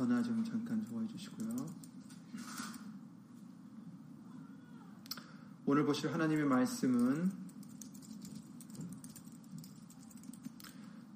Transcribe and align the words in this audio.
전화 0.00 0.22
좀 0.22 0.42
잠깐 0.42 0.82
좀 0.82 1.02
해주시고요. 1.02 1.66
오늘 5.66 5.84
보실 5.84 6.10
하나님의 6.10 6.46
말씀은 6.46 7.30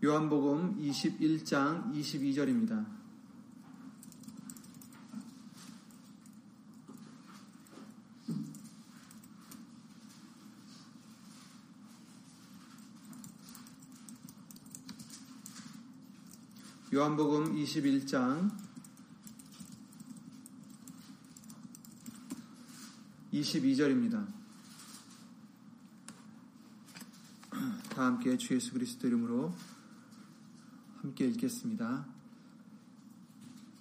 요한복음 0.04 0.76
21장 0.76 1.94
22절입니다. 1.94 2.84
요한복음 16.92 17.54
21장 17.54 18.63
22절입니다. 23.34 24.24
다 27.90 28.04
함께 28.06 28.36
주 28.36 28.54
예수 28.54 28.72
그리스도 28.72 29.08
이름으로 29.08 29.52
함께 31.02 31.26
읽겠습니다. 31.26 32.06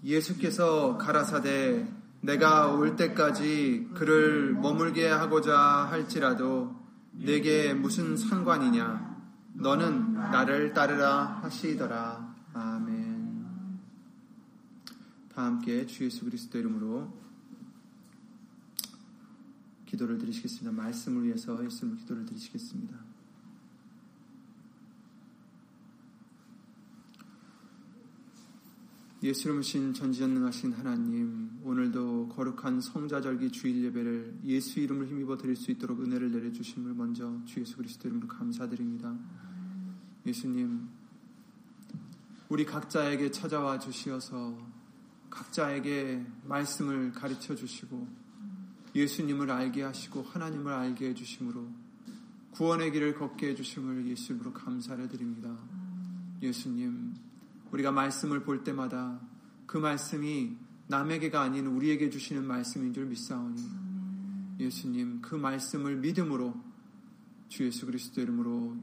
예수께서 0.04 0.98
가라사대 0.98 1.88
내가 2.22 2.70
올 2.70 2.96
때까지 2.96 3.90
그를 3.94 4.54
머물게 4.54 5.08
하고자 5.08 5.58
할지라도 5.58 6.76
내게 7.12 7.74
무슨 7.74 8.18
상관이냐 8.18 9.14
너는 9.54 10.14
나를 10.14 10.74
따르라 10.74 11.40
하시더라. 11.44 12.36
아멘. 12.54 13.80
다 15.34 15.46
함께 15.46 15.86
주 15.86 16.06
예수 16.06 16.26
그리스도 16.26 16.58
이름으로 16.58 17.24
기도를 19.94 20.18
드리시겠습니다. 20.18 20.72
말씀을 20.72 21.26
위해서 21.26 21.64
예수님 21.64 21.98
기도를 21.98 22.26
드리시겠습니다. 22.26 22.98
예수님이신 29.22 29.94
전지전능하신 29.94 30.74
하나님, 30.74 31.60
오늘도 31.64 32.30
거룩한 32.30 32.82
성자절기 32.82 33.52
주일 33.52 33.86
예배를 33.86 34.40
예수 34.46 34.80
이름을 34.80 35.08
힘입어 35.08 35.38
드릴 35.38 35.56
수 35.56 35.72
있도록 35.72 36.02
은혜를 36.02 36.32
내려주심을 36.32 36.94
먼저 36.94 37.40
주 37.46 37.62
예수 37.62 37.78
그리스도 37.78 38.10
이름으로 38.10 38.28
감사드립니다. 38.28 39.16
예수님, 40.26 40.90
우리 42.50 42.66
각자에게 42.66 43.32
찾아와 43.32 43.80
주시어서 43.80 44.58
각자에게 45.30 46.26
말씀을 46.46 47.14
가르쳐 47.14 47.56
주시고 47.56 48.23
예수님을 48.96 49.50
알게 49.50 49.84
하시고 49.84 50.24
하나님을 50.24 50.72
알게 50.72 51.10
해 51.10 51.14
주심으로 51.14 51.68
구원의 52.52 52.92
길을 52.92 53.16
걷게 53.16 53.50
해 53.50 53.56
주심을 53.56 54.08
예수님으로 54.08 54.54
감사를 54.54 55.08
드립니다. 55.08 55.58
예수님, 56.42 57.16
우리가 57.72 57.92
말씀을 57.92 58.44
볼 58.44 58.64
때마다 58.64 59.20
그 59.66 59.78
말씀이 59.78 60.56
남에게가 60.88 61.42
아닌 61.42 61.66
우리에게 61.66 62.10
주시는 62.10 62.46
말씀인 62.46 62.94
줄 62.94 63.06
믿사오니 63.06 63.62
예수님 64.60 65.22
그 65.22 65.36
말씀을 65.36 65.96
믿음으로 65.98 66.54
주 67.48 67.66
예수 67.66 67.86
그리스도 67.86 68.22
이름으로 68.22 68.76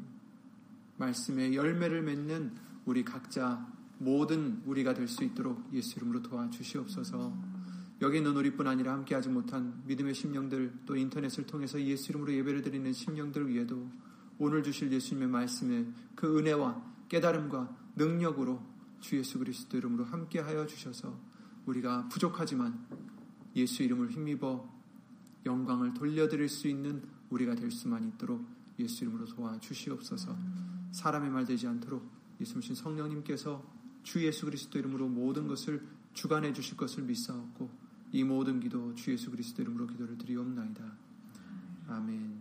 말씀의 0.96 1.54
열매를 1.54 2.02
맺는 2.02 2.52
우리 2.86 3.04
각자 3.04 3.66
모든 3.98 4.62
우리가 4.64 4.94
될 4.94 5.06
수 5.06 5.22
있도록 5.24 5.68
예수 5.72 5.98
이름으로 5.98 6.22
도와주시옵소서. 6.22 7.49
여기 8.02 8.16
있는 8.16 8.34
우리뿐 8.34 8.66
아니라 8.66 8.94
함께하지 8.94 9.28
못한 9.28 9.82
믿음의 9.86 10.14
심령들 10.14 10.72
또 10.86 10.96
인터넷을 10.96 11.46
통해서 11.46 11.80
예수 11.82 12.12
이름으로 12.12 12.32
예배를 12.32 12.62
드리는 12.62 12.90
심령들 12.92 13.48
위에도 13.48 13.90
오늘 14.38 14.62
주실 14.62 14.90
예수님의 14.90 15.28
말씀에 15.28 15.86
그 16.14 16.38
은혜와 16.38 16.82
깨달음과 17.10 17.76
능력으로 17.96 18.62
주 19.00 19.18
예수 19.18 19.38
그리스도 19.38 19.76
이름으로 19.76 20.04
함께하여 20.04 20.66
주셔서 20.66 21.18
우리가 21.66 22.08
부족하지만 22.08 22.86
예수 23.54 23.82
이름을 23.82 24.10
힘입어 24.10 24.66
영광을 25.44 25.92
돌려드릴 25.92 26.48
수 26.48 26.68
있는 26.68 27.02
우리가 27.28 27.54
될 27.54 27.70
수만 27.70 28.04
있도록 28.04 28.46
예수 28.78 29.04
이름으로 29.04 29.26
도와주시옵소서. 29.26 30.36
사람의 30.92 31.30
말 31.30 31.44
되지 31.44 31.66
않도록 31.66 32.08
예수님 32.40 32.74
성령님께서 32.74 33.62
주 34.02 34.24
예수 34.24 34.46
그리스도 34.46 34.78
이름으로 34.78 35.08
모든 35.08 35.46
것을 35.46 35.86
주관해 36.14 36.52
주실 36.52 36.76
것을 36.76 37.02
믿사옵고 37.02 37.89
이 38.12 38.24
모든 38.24 38.58
기도 38.58 38.92
주 38.94 39.12
예수 39.12 39.30
그리스도 39.30 39.62
이름으로 39.62 39.86
기도를 39.86 40.18
드리옵나이다. 40.18 40.82
아멘. 41.88 42.40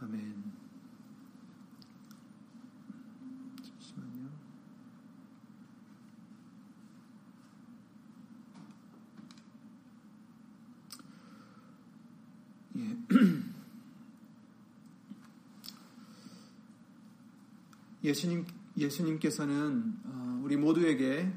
아멘. 0.00 0.52
잠시만요. 3.62 4.30
예. 12.76 12.96
예수님 18.02 18.44
예수님께서는 18.76 19.94
어, 20.04 20.40
우리 20.44 20.56
모두에게 20.56 21.32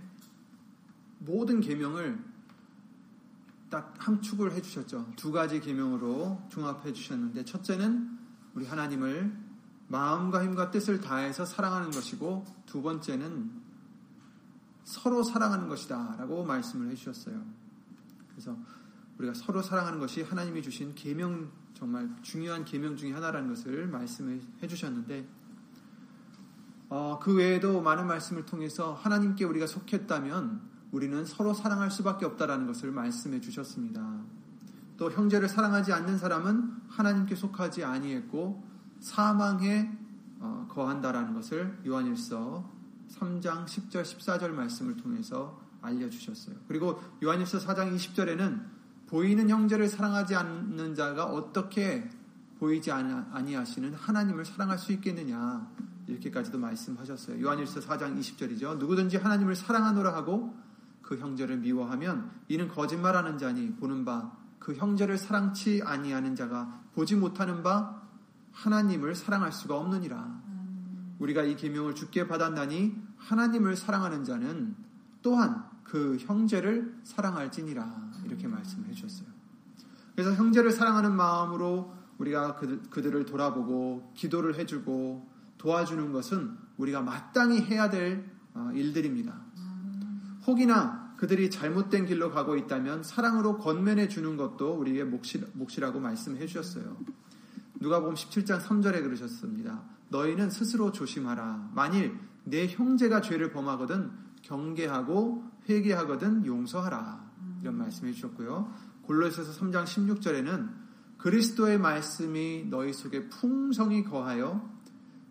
모든 1.19 1.61
계명을 1.61 2.23
딱 3.69 3.95
함축을 3.99 4.53
해주셨죠. 4.53 5.13
두 5.15 5.31
가지 5.31 5.59
계명으로 5.59 6.41
종합해 6.49 6.93
주셨는데 6.93 7.45
첫째는 7.45 8.17
우리 8.55 8.65
하나님을 8.65 9.49
마음과 9.87 10.43
힘과 10.43 10.71
뜻을 10.71 11.01
다해서 11.01 11.45
사랑하는 11.45 11.91
것이고 11.91 12.45
두 12.65 12.81
번째는 12.81 13.51
서로 14.83 15.23
사랑하는 15.23 15.67
것이다 15.67 16.15
라고 16.17 16.43
말씀을 16.45 16.89
해주셨어요. 16.91 17.43
그래서 18.31 18.57
우리가 19.17 19.33
서로 19.33 19.61
사랑하는 19.61 19.99
것이 19.99 20.23
하나님이 20.23 20.63
주신 20.63 20.95
계명 20.95 21.51
정말 21.73 22.09
중요한 22.21 22.65
계명 22.65 22.95
중의 22.95 23.13
하나라는 23.13 23.49
것을 23.49 23.87
말씀해 23.87 24.67
주셨는데 24.67 25.27
어, 26.89 27.19
그 27.21 27.35
외에도 27.35 27.81
많은 27.81 28.07
말씀을 28.07 28.45
통해서 28.45 28.93
하나님께 28.93 29.45
우리가 29.45 29.67
속했다면 29.67 30.68
우리는 30.91 31.23
서로 31.25 31.53
사랑할 31.53 31.91
수밖에 31.91 32.25
없다라는 32.25 32.67
것을 32.67 32.91
말씀해 32.91 33.41
주셨습니다. 33.41 34.21
또 34.97 35.11
형제를 35.11 35.47
사랑하지 35.47 35.93
않는 35.93 36.17
사람은 36.17 36.81
하나님께 36.89 37.35
속하지 37.35 37.83
아니했고 37.83 38.63
사망에 38.99 39.97
어, 40.39 40.67
거한다라는 40.69 41.33
것을 41.33 41.79
요한일서 41.85 42.69
3장 43.11 43.65
10절 43.65 44.03
14절 44.03 44.49
말씀을 44.49 44.97
통해서 44.97 45.61
알려주셨어요. 45.81 46.55
그리고 46.67 47.01
요한일서 47.23 47.59
4장 47.59 47.95
20절에는 47.95 48.65
보이는 49.07 49.49
형제를 49.49 49.87
사랑하지 49.87 50.35
않는 50.35 50.95
자가 50.95 51.25
어떻게 51.25 52.09
보이지 52.59 52.91
아니하시는 52.91 53.93
하나님을 53.93 54.45
사랑할 54.45 54.77
수 54.77 54.91
있겠느냐 54.91 55.67
이렇게까지도 56.07 56.57
말씀하셨어요. 56.59 57.41
요한일서 57.41 57.79
4장 57.79 58.19
20절이죠. 58.19 58.77
누구든지 58.77 59.17
하나님을 59.17 59.55
사랑하노라 59.55 60.13
하고 60.13 60.53
그 61.09 61.17
형제를 61.17 61.57
미워하면 61.57 62.29
이는 62.47 62.67
거짓말하는 62.67 63.39
자니 63.39 63.75
보는 63.75 64.05
바 64.05 64.39
그 64.69 64.75
형제를 64.75 65.17
사랑치 65.17 65.81
아니하는 65.83 66.35
자가 66.35 66.83
보지 66.93 67.15
못하는 67.15 67.63
바 67.63 68.03
하나님을 68.51 69.15
사랑할 69.15 69.51
수가 69.51 69.75
없느니라. 69.77 70.41
우리가 71.17 71.43
이 71.43 71.55
계명을 71.55 71.95
주께 71.95 72.27
받았나니 72.27 72.95
하나님을 73.17 73.75
사랑하는 73.75 74.23
자는 74.23 74.75
또한 75.23 75.65
그 75.83 76.17
형제를 76.19 76.99
사랑할지니라 77.03 78.11
이렇게 78.25 78.47
말씀해 78.47 78.93
주셨어요. 78.93 79.27
그래서 80.15 80.33
형제를 80.33 80.71
사랑하는 80.71 81.15
마음으로 81.15 81.93
우리가 82.19 82.57
그들 82.57 83.15
을 83.15 83.25
돌아보고 83.25 84.11
기도를 84.15 84.59
해주고 84.59 85.27
도와주는 85.57 86.11
것은 86.11 86.57
우리가 86.77 87.01
마땅히 87.01 87.61
해야 87.61 87.89
될 87.89 88.29
어, 88.53 88.69
일들입니다. 88.73 89.35
혹이나 90.45 90.98
그들이 91.19 91.49
잘못된 91.49 92.05
길로 92.05 92.31
가고 92.31 92.55
있다면 92.55 93.03
사랑으로 93.03 93.57
권면해 93.57 94.07
주는 94.07 94.37
것도 94.37 94.75
우리의 94.75 95.03
몫이, 95.03 95.43
몫이라고 95.51 95.99
말씀해 95.99 96.47
주셨어요. 96.47 96.95
누가복음 97.81 98.13
17장 98.13 98.61
3절에 98.61 99.03
그러셨습니다. 99.03 99.83
너희는 100.07 100.49
스스로 100.49 100.93
조심하라. 100.93 101.71
만일 101.75 102.17
내 102.45 102.67
형제가 102.67 103.19
죄를 103.19 103.51
범하거든 103.51 104.11
경계하고 104.43 105.43
회개하거든 105.67 106.45
용서하라. 106.45 107.29
이런 107.63 107.77
말씀해 107.77 108.13
주셨고요. 108.13 108.73
골로새서 109.01 109.59
3장 109.59 109.83
16절에는 109.83 110.69
그리스도의 111.17 111.79
말씀이 111.79 112.67
너희 112.69 112.93
속에 112.93 113.27
풍성히 113.27 114.05
거하여 114.05 114.69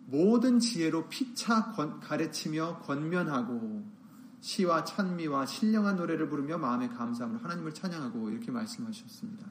모든 0.05 0.59
지혜로 0.59 1.09
피차 1.09 1.73
가르치며 1.99 2.81
권면하고 2.83 3.98
시와 4.41 4.85
찬미와 4.85 5.45
신령한 5.45 5.97
노래를 5.97 6.29
부르며 6.29 6.57
마음에 6.57 6.87
감사함으로 6.87 7.39
하나님을 7.39 7.73
찬양하고 7.73 8.29
이렇게 8.29 8.51
말씀하셨습니다. 8.51 9.45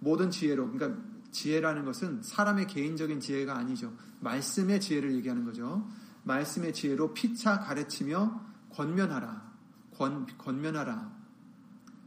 모든 0.00 0.30
지혜로 0.30 0.70
그러니까 0.70 1.00
지혜라는 1.30 1.84
것은 1.84 2.22
사람의 2.22 2.66
개인적인 2.66 3.20
지혜가 3.20 3.56
아니죠. 3.56 3.92
말씀의 4.20 4.80
지혜를 4.80 5.14
얘기하는 5.16 5.44
거죠. 5.44 5.88
말씀의 6.24 6.74
지혜로 6.74 7.14
피차 7.14 7.60
가르치며 7.60 8.40
권면하라. 8.70 9.50
권, 9.92 10.26
권면하라. 10.38 11.20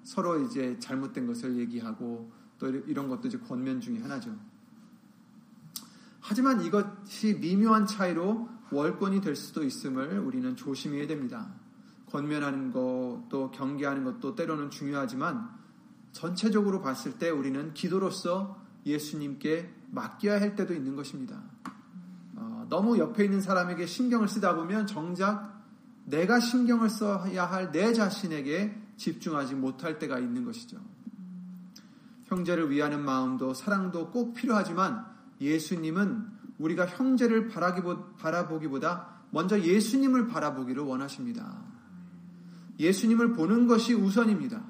서로 0.04 0.40
이제 0.42 0.78
잘못된 0.80 1.26
것을 1.28 1.58
얘기하고 1.58 2.32
또 2.60 2.68
이런 2.68 3.08
것도 3.08 3.28
이제 3.28 3.38
권면 3.38 3.82
중에 3.82 4.00
하나죠. 4.00 4.36
하지만 6.20 6.64
이것이 6.64 7.36
미묘한 7.36 7.86
차이로 7.86 8.50
월권이 8.72 9.22
될 9.22 9.36
수도 9.36 9.64
있음을 9.64 10.20
우리는 10.20 10.56
조심해야 10.56 11.08
됩니다. 11.08 11.54
권면하는 12.14 12.72
것, 12.72 13.24
또 13.28 13.50
경계하는 13.50 14.04
것도 14.04 14.36
때로는 14.36 14.70
중요하지만 14.70 15.50
전체적으로 16.12 16.80
봤을 16.80 17.18
때 17.18 17.32
우리는 17.32 17.74
기도로서 17.74 18.62
예수님께 18.86 19.74
맡겨야 19.90 20.40
할 20.40 20.56
때도 20.56 20.76
있는 20.76 20.96
것입니다. 20.96 21.42
어, 22.36 22.68
너무 22.70 23.00
옆에 23.00 23.26
있는 23.26 23.42
사람에게 23.42 23.88
신경을 23.88 24.28
쓰다 24.28 24.56
보면 24.56 24.86
정작 24.86 25.64
내가 26.06 26.40
신경을 26.40 26.90
써야 26.90 27.46
할 27.46 27.72
내 27.72 27.94
자신에게 27.94 28.80
집중하지 28.98 29.56
못할 29.56 29.98
때가 29.98 30.20
있는 30.20 30.46
것이죠. 30.46 30.78
형제를 32.26 32.70
위하는 32.70 33.04
마음도 33.04 33.56
사랑도 33.56 34.12
꼭 34.12 34.36
필요하지만 34.36 35.04
예수님은 35.42 36.28
우리가 36.60 36.86
형제를 36.86 37.48
바라보기보다 37.48 39.08
먼저 39.32 39.60
예수님을 39.60 40.28
바라보기를 40.28 40.84
원하십니다. 40.84 41.73
예수님을 42.80 43.34
보는 43.34 43.68
것이 43.68 43.94
우선입니다. 43.94 44.64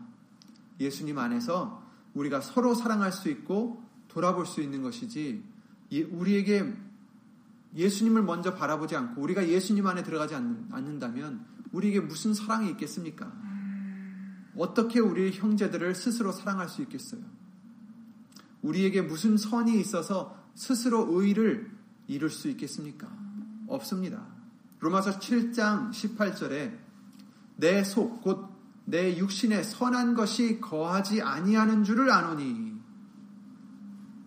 예수님 0.80 1.18
안에서 1.18 1.84
우리가 2.14 2.42
서로 2.42 2.74
사랑할 2.76 3.12
수 3.12 3.30
있고 3.30 3.84
돌아볼 4.08 4.46
수 4.46 4.62
있는 4.62 4.82
것이지 4.82 5.44
우리에게 6.12 6.74
예수님을 7.76 8.24
먼저 8.24 8.54
바라보지 8.54 8.96
않고 8.96 9.22
우리가 9.22 9.48
예수님 9.48 9.88
안에 9.88 10.04
들어가지 10.04 10.36
않는 10.36 11.00
다면 11.00 11.46
우리에게 11.72 12.02
무슨 12.02 12.34
사랑이 12.34 12.70
있겠습니까? 12.72 13.32
어떻게 14.56 15.00
우리 15.00 15.32
형제들을 15.32 15.96
스스로 15.96 16.32
사랑할 16.32 16.70
수 16.70 16.82
있겠어요? 16.84 17.22
우리에게 18.62 19.02
무슨 19.02 19.38
선이 19.38 19.80
있어서 19.80 20.38
스스로 20.54 21.08
의를 21.10 21.72
이룰 22.08 22.30
수 22.30 22.48
있겠습니까? 22.50 23.12
없습니다. 23.68 24.28
로마서 24.80 25.20
7장 25.20 25.90
18절에 25.92 26.83
내 27.56 27.84
속, 27.84 28.22
곧 28.22 28.54
내 28.86 29.18
육신에 29.18 29.64
선한 29.64 30.14
것이 30.14 30.60
거하지 30.60 31.22
아니하는 31.22 31.84
줄을 31.84 32.12
아노니. 32.12 32.74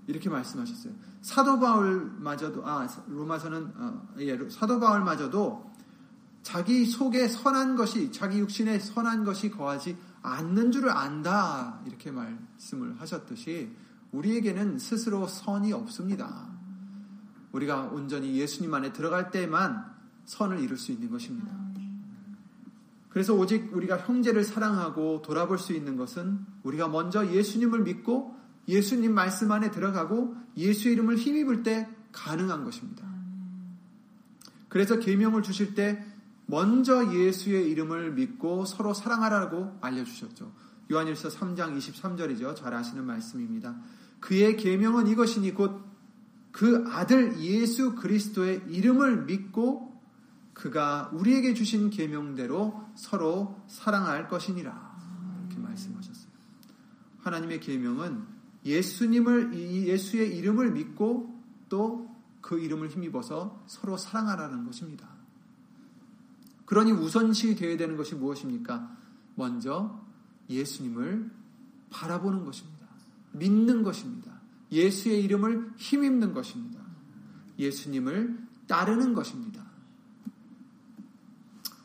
이렇게 0.07 0.31
말씀하셨어요. 0.31 0.95
사도 1.21 1.59
바울마저도, 1.59 2.67
아, 2.67 2.87
로마서는, 3.09 3.73
어, 3.77 4.09
예, 4.19 4.39
사도 4.49 4.79
바울마저도 4.79 5.75
자기 6.43 6.87
속에 6.87 7.27
선한 7.27 7.75
것이, 7.77 8.13
자기 8.13 8.39
육신에 8.39 8.79
선한 8.79 9.25
것이 9.25 9.51
거하지 9.51 9.99
않는 10.23 10.71
줄을 10.71 10.91
안다. 10.91 11.81
이렇게 11.87 12.13
말씀을 12.13 13.01
하셨듯이 13.01 13.75
우리에게는 14.13 14.79
스스로 14.79 15.27
선이 15.27 15.73
없습니다. 15.73 16.49
우리가 17.51 17.83
온전히 17.87 18.37
예수님 18.37 18.73
안에 18.73 18.93
들어갈 18.93 19.31
때만 19.33 19.93
선을 20.25 20.61
이룰 20.61 20.79
수 20.79 20.93
있는 20.93 21.11
것입니다. 21.11 21.66
그래서 23.17 23.33
오직 23.33 23.75
우리가 23.75 23.97
형제를 23.97 24.45
사랑하고 24.45 25.23
돌아볼 25.23 25.59
수 25.59 25.73
있는 25.73 25.97
것은 25.97 26.39
우리가 26.65 26.89
먼저 26.89 27.27
예수님을 27.27 27.81
믿고 27.81 28.37
예수님 28.69 29.15
말씀 29.15 29.51
안에 29.53 29.71
들어가고 29.71 30.37
예수 30.59 30.91
이름을 30.91 31.17
힘입을 31.17 31.63
때 31.63 31.89
가능한 32.13 32.65
것입니다. 32.65 33.09
그래서 34.69 34.99
계명을 34.99 35.43
주실 35.43 35.75
때 35.75 36.05
먼저 36.45 37.11
예수의 37.15 37.71
이름을 37.71 38.13
믿고 38.13 38.67
서로 38.67 38.93
사랑하라고 38.93 39.79
알려주셨죠. 39.81 40.53
요한일서 40.93 41.31
3장 41.31 41.75
23절이죠. 41.75 42.55
잘 42.55 42.75
아시는 42.75 43.03
말씀입니다. 43.07 43.77
그의 44.21 44.59
계명은 44.59 45.07
이것이니 45.07 45.55
곧 45.55 45.87
그 46.57 46.87
아들 46.89 47.39
예수 47.41 47.95
그리스도의 47.97 48.63
이름을 48.71 49.27
믿고 49.27 49.96
그가 50.67 51.11
우리에게 51.13 51.55
주신 51.55 51.91
계명대로 51.91 52.89
서로 52.95 53.61
사랑할 53.69 54.29
것이니라. 54.29 54.97
이렇게 55.47 55.61
말씀하셨어요. 55.61 56.33
하나님의 57.19 57.61
계명은 57.61 58.25
예수님을 58.65 59.55
예수의 59.55 60.37
이름을 60.37 60.73
믿고 60.73 61.41
또 61.69 62.17
그 62.47 62.61
이름을 62.61 62.91
힘입어서 62.91 63.65
서로 63.67 63.97
사랑하라는 63.97 64.65
것입니다. 64.67 65.09
그러니 66.65 66.93
우선시 66.93 67.57
되어야 67.57 67.77
되는 67.77 67.97
것이 67.97 68.15
무엇입니까? 68.15 68.97
먼저 69.35 70.01
예수님을 70.49 71.29
바라보는 71.91 72.45
것입니다. 72.45 72.87
믿는 73.33 73.83
것입니다. 73.83 74.41
예수의 74.71 75.25
이름을 75.25 75.73
힘입는 75.77 76.35
것입니다. 76.35 76.81
예수님을 77.59 78.39
따르는 78.69 79.15
것입니다. 79.15 79.66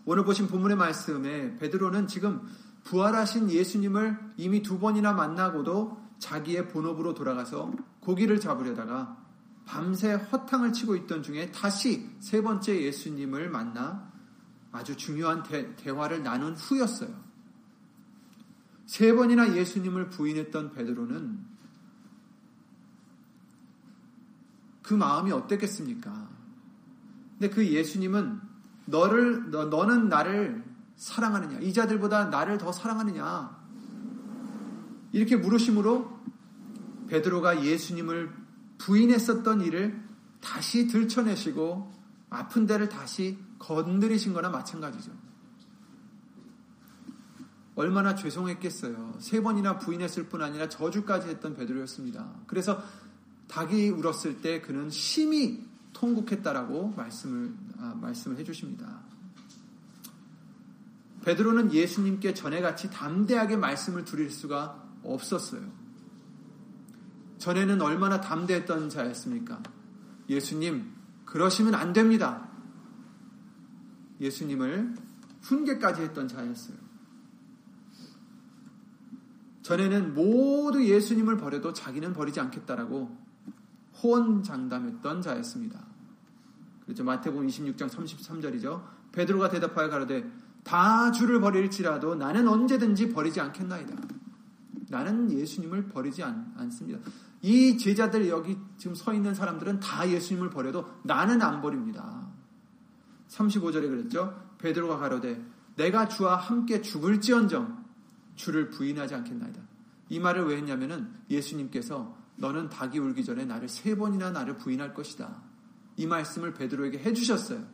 오늘 0.06 0.24
보신 0.24 0.48
본문의 0.48 0.78
말씀에 0.78 1.58
베드로는 1.58 2.08
지금 2.08 2.42
부활하신 2.84 3.52
예수님을 3.52 4.34
이미 4.38 4.62
두 4.62 4.80
번이나 4.80 5.14
만나고도 5.14 6.02
자기의 6.18 6.70
본업으로 6.70 7.14
돌아가서 7.14 7.72
고기를 8.00 8.40
잡으려다가 8.40 9.18
밤새 9.66 10.14
허탕을 10.14 10.74
치고 10.74 10.96
있던 10.98 11.22
중에 11.22 11.52
다시 11.52 12.10
세 12.20 12.42
번째 12.42 12.82
예수님을 12.82 13.50
만나 13.50 14.12
아주 14.72 14.98
중요한 14.98 15.44
대, 15.44 15.76
대화를 15.76 16.24
나눈 16.24 16.56
후였어요. 16.56 17.22
세 18.86 19.14
번이나 19.14 19.56
예수님을 19.56 20.10
부인했던 20.10 20.74
베드로는 20.74 21.52
그 24.82 24.94
마음이 24.94 25.32
어땠겠습니까? 25.32 26.30
근데 27.38 27.50
그 27.54 27.66
예수님은 27.66 28.51
너를 28.86 29.52
너, 29.52 29.66
너는 29.66 30.10
나를 30.10 30.64
사랑하느냐? 30.96 31.60
이 31.60 31.74
자들보다 31.74 32.26
나를 32.26 32.58
더 32.58 32.72
사랑하느냐? 32.72 33.60
이렇게 35.14 35.36
물으심으로 35.36 36.20
베드로가 37.08 37.64
예수님을 37.64 38.32
부인했었던 38.78 39.62
일을 39.62 40.02
다시 40.40 40.88
들춰내시고 40.88 41.92
아픈 42.30 42.66
데를 42.66 42.88
다시 42.90 43.38
건드리신 43.60 44.34
거나 44.34 44.50
마찬가지죠. 44.50 45.12
얼마나 47.76 48.16
죄송했겠어요. 48.16 49.16
세 49.20 49.42
번이나 49.42 49.78
부인했을 49.78 50.30
뿐 50.30 50.42
아니라 50.42 50.70
저주까지 50.70 51.30
했던 51.30 51.56
베드로였습니다. 51.56 52.42
그래서 52.48 52.82
닭이 53.48 53.90
울었을 53.90 54.42
때 54.42 54.62
그는 54.62 54.90
심히 54.90 55.66
통곡했다라고 56.02 56.94
말씀을 56.98 57.54
아, 57.78 57.94
말씀을 58.02 58.38
해주십니다. 58.40 59.02
베드로는 61.24 61.72
예수님께 61.72 62.34
전에같이 62.34 62.90
담대하게 62.90 63.58
말씀을 63.58 64.04
드릴 64.04 64.32
수가 64.32 64.84
없었어요. 65.04 65.62
전에는 67.38 67.82
얼마나 67.82 68.20
담대했던 68.20 68.90
자였습니까? 68.90 69.62
예수님, 70.28 70.92
그러시면 71.26 71.76
안 71.76 71.94
됩니다. 71.94 72.50
예수님을 74.20 74.96
훈계까지 75.42 76.02
했던 76.02 76.28
자였어요. 76.28 76.78
전에는 79.62 80.16
모두 80.16 80.84
예수님을 80.84 81.38
버려도 81.38 81.74
자기는 81.74 82.14
버리지 82.14 82.40
않겠다라고 82.40 83.16
호언장담했던 84.02 85.22
자였습니다. 85.22 85.91
그렇죠. 86.92 87.06
마태복음 87.06 87.48
26장 87.48 87.90
33절이죠. 87.90 88.84
베드로가 89.14 89.50
대답하여 89.50 89.90
가로되 89.90 90.30
다 90.64 91.12
주를 91.12 91.40
버릴지라도 91.40 92.16
나는 92.16 92.50
언제든지 92.50 93.14
버리지 93.14 93.40
않겠나이다. 93.40 93.96
나는 94.90 95.32
예수님을 95.32 95.88
버리지 95.88 96.22
않, 96.22 96.54
않습니다. 96.58 97.00
이 97.42 97.78
제자들 97.78 98.28
여기 98.28 98.58
지금 98.78 98.94
서 98.94 99.14
있는 99.14 99.34
사람들은 99.34 99.80
다 99.80 100.10
예수님을 100.10 100.50
버려도 100.50 100.86
나는 101.04 101.42
안 101.42 101.62
버립니다. 101.62 102.28
35절에 103.30 103.88
그랬죠. 103.88 104.56
베드로가 104.58 104.98
가로되 104.98 105.42
내가 105.78 106.10
주와 106.10 106.36
함께 106.36 106.82
죽을지언정 106.82 107.86
주를 108.36 108.70
부인하지 108.70 109.16
않겠나이다. 109.16 109.62
이 110.10 110.20
말을 110.20 110.46
왜 110.48 110.58
했냐면은 110.58 111.10
예수님께서 111.30 112.18
너는 112.36 112.70
닭이 112.70 113.00
울기 113.00 113.24
전에 113.24 113.46
나를 113.46 113.70
세 113.70 113.96
번이나 113.96 114.32
나를 114.32 114.58
부인할 114.58 114.94
것이다. 114.94 115.51
이 115.98 116.08
말씀을 116.08 116.54
베드로에게 116.54 117.00
해주셨어요. 117.00 117.66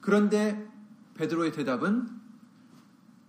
그런데 0.00 0.68
베드로의 1.14 1.52
대답은 1.52 2.08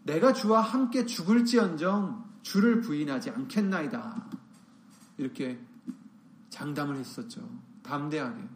내가 0.03 0.33
주와 0.33 0.61
함께 0.61 1.05
죽을지언정 1.05 2.29
주를 2.41 2.81
부인하지 2.81 3.31
않겠나이다. 3.31 4.29
이렇게 5.17 5.59
장담을 6.49 6.95
했었죠. 6.95 7.47
담대하게. 7.83 8.47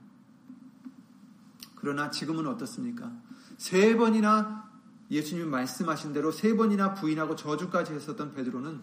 그러나 1.76 2.10
지금은 2.10 2.48
어떻습니까? 2.48 3.12
세 3.58 3.96
번이나 3.96 4.72
예수님 5.12 5.50
말씀하신 5.50 6.14
대로 6.14 6.32
세 6.32 6.56
번이나 6.56 6.94
부인하고 6.94 7.36
저주까지 7.36 7.94
했었던 7.94 8.32
베드로는 8.34 8.82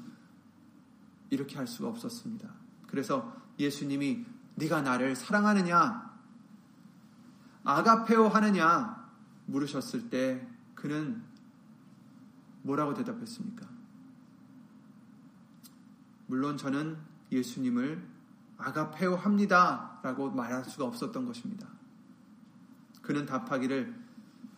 이렇게 1.30 1.56
할 1.56 1.66
수가 1.66 1.88
없었습니다. 1.88 2.52
그래서 2.86 3.34
예수님이 3.58 4.26
네가 4.56 4.82
나를 4.82 5.16
사랑하느냐 5.16 6.09
아가페오 7.78 8.28
하느냐 8.28 9.08
물으셨을 9.46 10.10
때 10.10 10.46
그는 10.74 11.22
뭐라고 12.62 12.94
대답했습니까? 12.94 13.66
물론 16.26 16.56
저는 16.56 16.96
예수님을 17.32 18.06
아가페오 18.58 19.16
합니다. 19.16 19.98
라고 20.02 20.30
말할 20.30 20.64
수가 20.64 20.84
없었던 20.84 21.26
것입니다. 21.26 21.66
그는 23.02 23.26
답하기를 23.26 23.94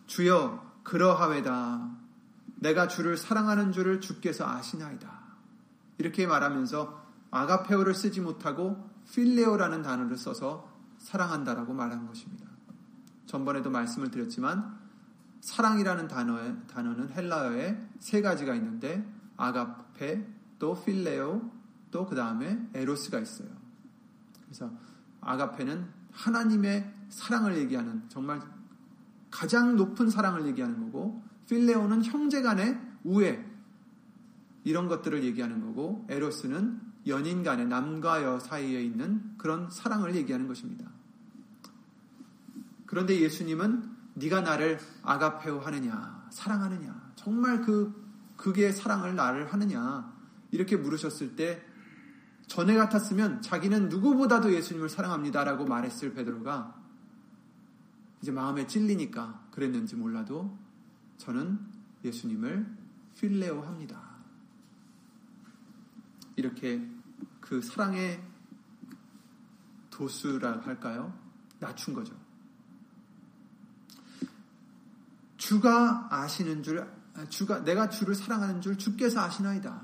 주여 0.05 0.73
그러하외다. 0.83 1.89
내가 2.57 2.87
주를 2.87 3.17
사랑하는 3.17 3.71
줄을 3.71 3.99
주께서 3.99 4.45
아시나이다. 4.45 5.21
이렇게 5.97 6.27
말하면서 6.27 7.03
아가페오를 7.31 7.93
쓰지 7.93 8.21
못하고 8.21 8.89
필레오라는 9.11 9.81
단어를 9.81 10.17
써서 10.17 10.71
사랑한다라고 10.99 11.73
말한 11.73 12.07
것입니다. 12.07 12.52
전번에도 13.25 13.69
말씀을 13.69 14.11
드렸지만 14.11 14.77
사랑이라는 15.41 16.07
단어의, 16.07 16.55
단어는 16.67 17.11
헬라어에 17.11 17.77
세 17.99 18.21
가지가 18.21 18.55
있는데 18.55 19.05
아가페, 19.37 20.25
또 20.59 20.81
필레오, 20.83 21.51
또 21.93 22.07
그 22.07 22.15
다음에 22.15 22.59
에로스가 22.73 23.19
있어요. 23.19 23.47
그래서 24.43 24.71
아가페는 25.21 25.87
하나님의 26.11 26.91
사랑을 27.09 27.57
얘기하는 27.57 28.03
정말 28.09 28.41
가장 29.29 29.75
높은 29.75 30.09
사랑을 30.09 30.45
얘기하는 30.47 30.79
거고 30.79 31.23
필레오는 31.47 32.03
형제간의 32.03 32.79
우애 33.03 33.45
이런 34.63 34.87
것들을 34.87 35.23
얘기하는 35.23 35.61
거고 35.61 36.05
에로스는 36.09 36.81
연인 37.07 37.43
간의 37.43 37.67
남과 37.67 38.23
여 38.23 38.39
사이에 38.39 38.83
있는 38.83 39.37
그런 39.37 39.69
사랑을 39.69 40.15
얘기하는 40.15 40.47
것입니다. 40.47 40.89
그런데 42.93 43.19
예수님은 43.21 43.89
네가 44.13 44.41
나를 44.41 44.79
아가페오 45.01 45.61
하느냐 45.61 46.27
사랑하느냐 46.29 47.13
정말 47.15 47.59
그 47.61 47.91
그게 48.37 48.71
사랑을 48.71 49.15
나를 49.15 49.51
하느냐 49.51 50.13
이렇게 50.51 50.77
물으셨을 50.77 51.35
때 51.35 51.65
전에 52.45 52.75
같았으면 52.75 53.41
자기는 53.41 53.89
누구보다도 53.89 54.53
예수님을 54.53 54.89
사랑합니다라고 54.89 55.65
말했을 55.65 56.13
베드로가 56.13 56.79
이제 58.21 58.31
마음에 58.31 58.67
찔리니까 58.67 59.47
그랬는지 59.49 59.95
몰라도 59.95 60.55
저는 61.17 61.59
예수님을 62.05 62.77
필레오 63.15 63.61
합니다. 63.61 64.17
이렇게 66.35 66.87
그 67.41 67.59
사랑의 67.59 68.21
도수라 69.89 70.61
할까요? 70.61 71.17
낮춘 71.59 71.95
거죠. 71.95 72.22
주가 75.43 76.07
아시는 76.09 76.63
줄, 76.63 76.89
주가, 77.27 77.61
내가 77.65 77.89
주를 77.89 78.15
사랑하는 78.15 78.61
줄 78.61 78.77
주께서 78.77 79.19
아시나이다. 79.19 79.81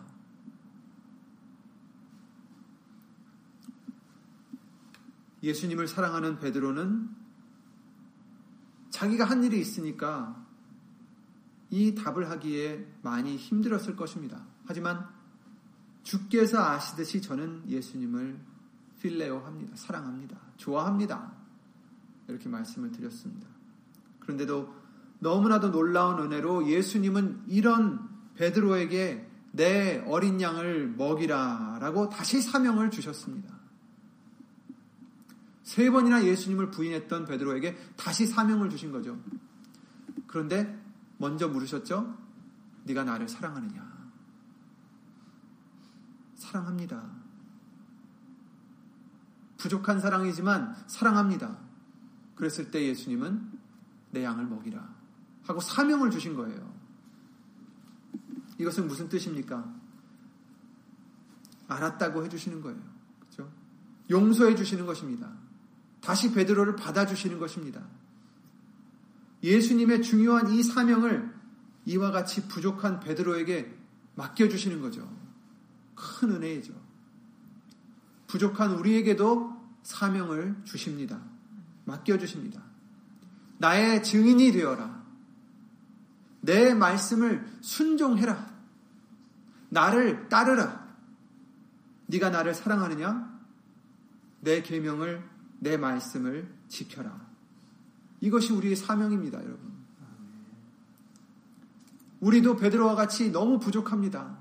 예수님을 5.43 5.89
사랑하는 5.89 6.39
베드로는 6.39 7.09
자기가 8.89 9.25
한 9.25 9.43
일이 9.43 9.59
있으니까 9.59 10.45
이 11.69 11.93
답을 11.93 12.29
하기에 12.29 12.87
많이 13.01 13.35
힘들었을 13.35 13.97
것입니다. 13.97 14.45
하지만 14.65 15.09
주께서 16.03 16.63
아시듯이 16.63 17.21
저는 17.21 17.63
예수님을 17.67 18.39
필레오 19.01 19.39
합니다. 19.39 19.75
사랑합니다. 19.75 20.39
좋아합니다. 20.55 21.33
이렇게 22.29 22.47
말씀을 22.47 22.93
드렸습니다. 22.93 23.49
그런데도 24.21 24.78
너무나도 25.19 25.71
놀라운 25.71 26.19
은혜로 26.19 26.67
예수님은 26.67 27.43
이런 27.47 28.09
베드로에게 28.35 29.27
내 29.51 30.03
어린 30.07 30.39
양을 30.39 30.89
먹이라 30.95 31.79
라고 31.81 32.09
다시 32.09 32.41
사명을 32.41 32.91
주셨습니다. 32.91 33.57
세 35.63 35.89
번이나 35.89 36.25
예수님을 36.25 36.71
부인했던 36.71 37.25
베드로에게 37.25 37.77
다시 37.95 38.25
사명을 38.25 38.69
주신 38.69 38.91
거죠. 38.91 39.19
그런데 40.27 40.79
먼저 41.17 41.47
물으셨죠? 41.47 42.17
네가 42.85 43.03
나를 43.03 43.27
사랑하느냐? 43.27 43.87
사랑합니다. 46.35 47.03
부족한 49.57 49.99
사랑이지만 49.99 50.75
사랑합니다. 50.87 51.57
그랬을 52.35 52.71
때 52.71 52.85
예수님은 52.85 53.59
내 54.11 54.23
양을 54.23 54.45
먹이라 54.45 54.98
하고 55.43 55.59
사명을 55.59 56.11
주신 56.11 56.35
거예요. 56.35 56.73
이것은 58.57 58.87
무슨 58.87 59.09
뜻입니까? 59.09 59.73
알았다고 61.67 62.25
해주시는 62.25 62.61
거예요. 62.61 62.79
그렇죠? 63.19 63.51
용서해 64.09 64.55
주시는 64.55 64.85
것입니다. 64.85 65.31
다시 66.01 66.33
베드로를 66.33 66.75
받아주시는 66.75 67.39
것입니다. 67.39 67.81
예수님의 69.43 70.01
중요한 70.01 70.49
이 70.51 70.63
사명을 70.63 71.33
이와 71.85 72.11
같이 72.11 72.47
부족한 72.47 72.99
베드로에게 72.99 73.77
맡겨주시는 74.15 74.81
거죠. 74.81 75.09
큰 75.95 76.31
은혜이죠. 76.31 76.73
부족한 78.27 78.73
우리에게도 78.73 79.57
사명을 79.83 80.63
주십니다. 80.65 81.21
맡겨주십니다. 81.85 82.61
나의 83.57 84.03
증인이 84.03 84.51
되어라. 84.51 84.98
내 86.49 86.73
말씀을 86.73 87.45
순종해라. 87.61 88.49
나를 89.69 90.29
따르라. 90.29 90.83
네가 92.07 92.31
나를 92.31 92.55
사랑하느냐? 92.55 93.39
내 94.41 94.63
계명을 94.63 95.23
내 95.59 95.77
말씀을 95.77 96.51
지켜라. 96.67 97.15
이것이 98.19 98.51
우리의 98.51 98.75
사명입니다, 98.75 99.37
여러분. 99.37 99.73
우리도 102.19 102.55
베드로와 102.55 102.95
같이 102.95 103.31
너무 103.31 103.59
부족합니다. 103.59 104.39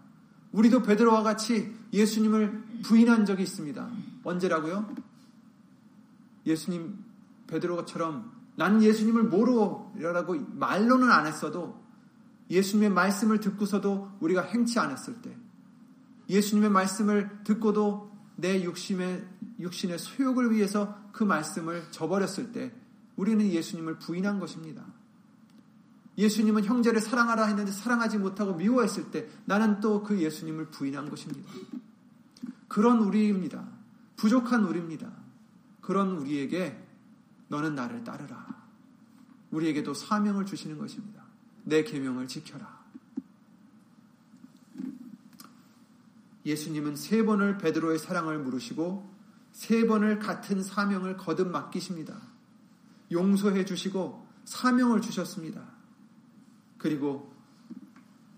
우리도 0.52 0.84
베드로와 0.84 1.22
같이 1.22 1.76
예수님을 1.92 2.80
부인한 2.84 3.26
적이 3.26 3.42
있습니다. 3.42 3.86
언제라고요? 4.24 4.94
예수님 6.46 7.04
베드로처럼 7.48 8.32
난 8.56 8.82
예수님을 8.82 9.24
모르라고 9.24 10.36
말로는 10.54 11.10
안 11.12 11.26
했어도 11.26 11.77
예수님의 12.50 12.90
말씀을 12.90 13.40
듣고서도 13.40 14.16
우리가 14.20 14.42
행치 14.42 14.78
않았을 14.78 15.20
때 15.22 15.36
예수님의 16.28 16.70
말씀을 16.70 17.42
듣고도 17.44 18.12
내 18.36 18.62
육신의 18.62 19.26
육신의 19.60 19.98
소욕을 19.98 20.52
위해서 20.52 20.96
그 21.12 21.24
말씀을 21.24 21.90
저버렸을 21.90 22.52
때 22.52 22.72
우리는 23.16 23.44
예수님을 23.46 23.98
부인한 23.98 24.38
것입니다. 24.38 24.84
예수님은 26.16 26.64
형제를 26.64 27.00
사랑하라 27.00 27.46
했는데 27.46 27.72
사랑하지 27.72 28.18
못하고 28.18 28.54
미워했을 28.54 29.10
때 29.10 29.28
나는 29.44 29.80
또 29.80 30.02
그 30.02 30.20
예수님을 30.20 30.66
부인한 30.70 31.10
것입니다. 31.10 31.50
그런 32.68 32.98
우리입니다. 32.98 33.66
부족한 34.16 34.64
우리입니다. 34.64 35.10
그런 35.80 36.18
우리에게 36.18 36.84
너는 37.48 37.74
나를 37.74 38.04
따르라. 38.04 38.46
우리에게도 39.50 39.94
사명을 39.94 40.44
주시는 40.44 40.78
것입니다. 40.78 41.17
내 41.68 41.84
계명을 41.84 42.26
지켜라. 42.28 42.78
예수님은 46.46 46.96
세 46.96 47.22
번을 47.24 47.58
베드로의 47.58 47.98
사랑을 47.98 48.38
물으시고 48.38 49.14
세 49.52 49.86
번을 49.86 50.18
같은 50.18 50.62
사명을 50.62 51.18
거듭 51.18 51.48
맡기십니다. 51.48 52.16
용서해 53.12 53.66
주시고 53.66 54.26
사명을 54.46 55.02
주셨습니다. 55.02 55.62
그리고 56.78 57.34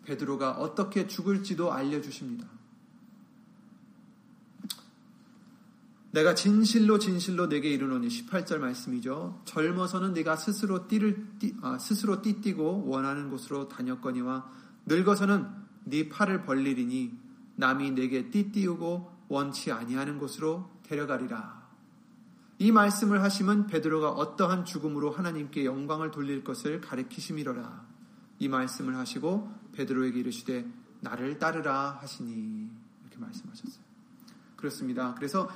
베드로가 0.05 0.53
어떻게 0.53 1.07
죽을지도 1.07 1.73
알려 1.73 2.01
주십니다. 2.01 2.49
내가 6.13 6.35
진실로 6.35 6.99
진실로 6.99 7.49
내게 7.49 7.71
이르노니 7.71 8.09
18절 8.09 8.59
말씀이죠. 8.59 9.43
젊어서는 9.45 10.13
네가 10.13 10.37
스스로 10.37 10.89
띠를 10.89 11.39
띠, 11.39 11.55
아, 11.63 11.79
스스로 11.79 12.21
띠띠고 12.21 12.87
원하는 12.87 13.31
곳으로 13.31 13.69
다녔거니와 13.69 14.51
늙어서는 14.87 15.47
네 15.85 16.09
팔을 16.09 16.43
벌리리니 16.43 17.17
남이 17.57 17.93
내게 17.93 18.31
띠띠우고 18.31 19.19
원치 19.29 19.71
아니하는 19.71 20.19
곳으로 20.19 20.69
데려가리라. 20.83 21.61
이 22.59 22.73
말씀을 22.73 23.23
하시면 23.23 23.69
베드로가 23.69 24.11
어떠한 24.11 24.65
죽음으로 24.65 25.13
하나님께 25.13 25.65
영광을 25.65 26.11
돌릴 26.11 26.43
것을 26.43 26.81
가리키심이로라. 26.81 27.87
이 28.41 28.49
말씀을 28.49 28.97
하시고 28.97 29.51
베드로에게 29.73 30.19
이르시되 30.19 30.67
나를 31.01 31.39
따르라 31.39 31.99
하시니 32.01 32.69
이렇게 33.03 33.19
말씀하셨어요. 33.19 33.85
그렇습니다. 34.57 35.15
그래서 35.15 35.49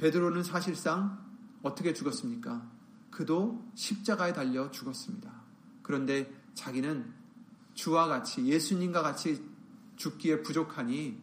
베드로는 0.00 0.42
사실상 0.42 1.18
어떻게 1.62 1.92
죽었습니까? 1.92 2.66
그도 3.10 3.70
십자가에 3.74 4.32
달려 4.32 4.70
죽었습니다. 4.70 5.30
그런데 5.82 6.32
자기는 6.54 7.12
주와 7.74 8.06
같이 8.06 8.46
예수님과 8.46 9.02
같이 9.02 9.44
죽기에 9.96 10.42
부족하니 10.42 11.22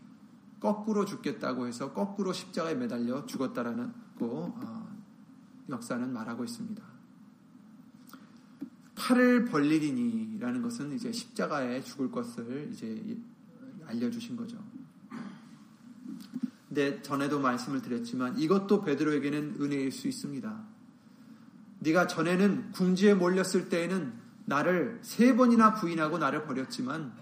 거꾸로 0.60 1.06
죽겠다고 1.06 1.66
해서 1.68 1.92
거꾸로 1.94 2.34
십자가에 2.34 2.76
매달려 2.76 3.26
죽었다라는 3.26 3.94
거 4.20 4.54
어, 4.56 4.98
역사는 5.70 6.14
말하고 6.14 6.44
있습니다. 6.44 6.84
팔을 8.96 9.46
벌리리니라는 9.46 10.62
것은 10.62 10.94
이제 10.94 11.12
십자가에 11.12 11.82
죽을 11.82 12.12
것을 12.12 12.70
이제 12.72 13.18
알려주신 13.86 14.36
거죠. 14.36 14.58
근데 16.78 17.02
전에도 17.02 17.40
말씀을 17.40 17.82
드렸지만 17.82 18.38
이것도 18.38 18.84
베드로에게는 18.84 19.56
은혜일 19.60 19.92
수 19.92 20.08
있습니다. 20.08 20.64
네가 21.80 22.06
전에는 22.06 22.72
궁지에 22.72 23.16
몰렸을 23.16 23.68
때에는 23.70 24.14
나를 24.46 25.00
세 25.02 25.36
번이나 25.36 25.74
부인하고 25.74 26.20
나를 26.20 26.44
버렸지만 26.44 27.14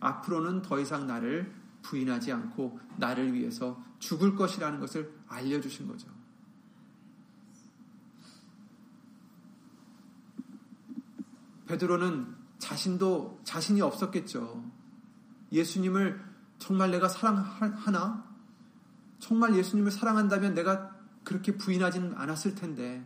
앞으로는 0.00 0.62
더 0.62 0.80
이상 0.80 1.06
나를 1.06 1.52
부인하지 1.82 2.32
않고 2.32 2.80
나를 2.96 3.34
위해서 3.34 3.84
죽을 3.98 4.34
것이라는 4.34 4.80
것을 4.80 5.12
알려주신 5.28 5.86
거죠. 5.86 6.08
베드로는 11.66 12.34
자신도 12.56 13.42
자신이 13.44 13.82
없었겠죠. 13.82 14.64
예수님을 15.52 16.24
정말 16.58 16.90
내가 16.90 17.06
사랑하나? 17.06 18.27
정말 19.18 19.56
예수님을 19.56 19.90
사랑한다면 19.90 20.54
내가 20.54 20.96
그렇게 21.24 21.56
부인하지는 21.56 22.14
않았을 22.14 22.54
텐데 22.54 23.04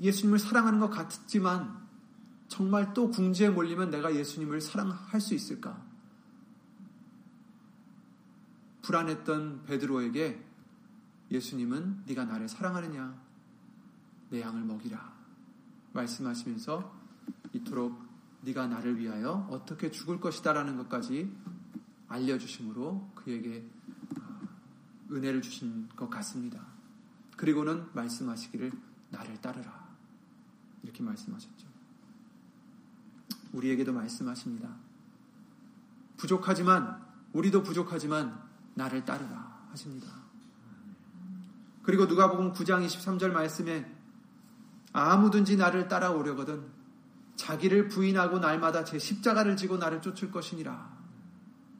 예수님을 0.00 0.38
사랑하는 0.38 0.80
것 0.80 0.90
같지만 0.90 1.86
정말 2.48 2.94
또 2.94 3.10
궁지에 3.10 3.50
몰리면 3.50 3.90
내가 3.90 4.14
예수님을 4.14 4.60
사랑할 4.60 5.20
수 5.20 5.34
있을까? 5.34 5.86
불안했던 8.82 9.64
베드로에게 9.64 10.42
예수님은 11.30 12.04
네가 12.06 12.24
나를 12.24 12.48
사랑하느냐? 12.48 13.20
내 14.30 14.40
양을 14.40 14.62
먹이라. 14.62 15.12
말씀하시면서 15.92 16.98
이토록 17.52 18.02
네가 18.42 18.66
나를 18.66 18.98
위하여 18.98 19.46
어떻게 19.50 19.90
죽을 19.90 20.20
것이다라는 20.20 20.76
것까지 20.78 21.30
알려주심으로 22.08 23.10
그에게 23.14 23.58
어, 23.58 23.77
은혜를 25.10 25.42
주신 25.42 25.88
것 25.96 26.08
같습니다. 26.10 26.60
그리고는 27.36 27.86
말씀하시기를 27.92 28.72
나를 29.10 29.40
따르라. 29.40 29.88
이렇게 30.82 31.02
말씀하셨죠. 31.02 31.66
우리에게도 33.52 33.92
말씀하십니다. 33.92 34.68
부족하지만, 36.16 37.02
우리도 37.32 37.62
부족하지만 37.62 38.42
나를 38.74 39.04
따르라 39.04 39.66
하십니다. 39.70 40.08
그리고 41.82 42.04
누가복음 42.04 42.52
9장 42.52 42.84
23절 42.86 43.30
말씀에 43.30 43.90
아무든지 44.92 45.56
나를 45.56 45.88
따라오려거든 45.88 46.66
자기를 47.36 47.88
부인하고 47.88 48.40
날마다 48.40 48.84
제 48.84 48.98
십자가를 48.98 49.56
지고 49.56 49.78
나를 49.78 50.02
쫓을 50.02 50.30
것이니라. 50.30 50.98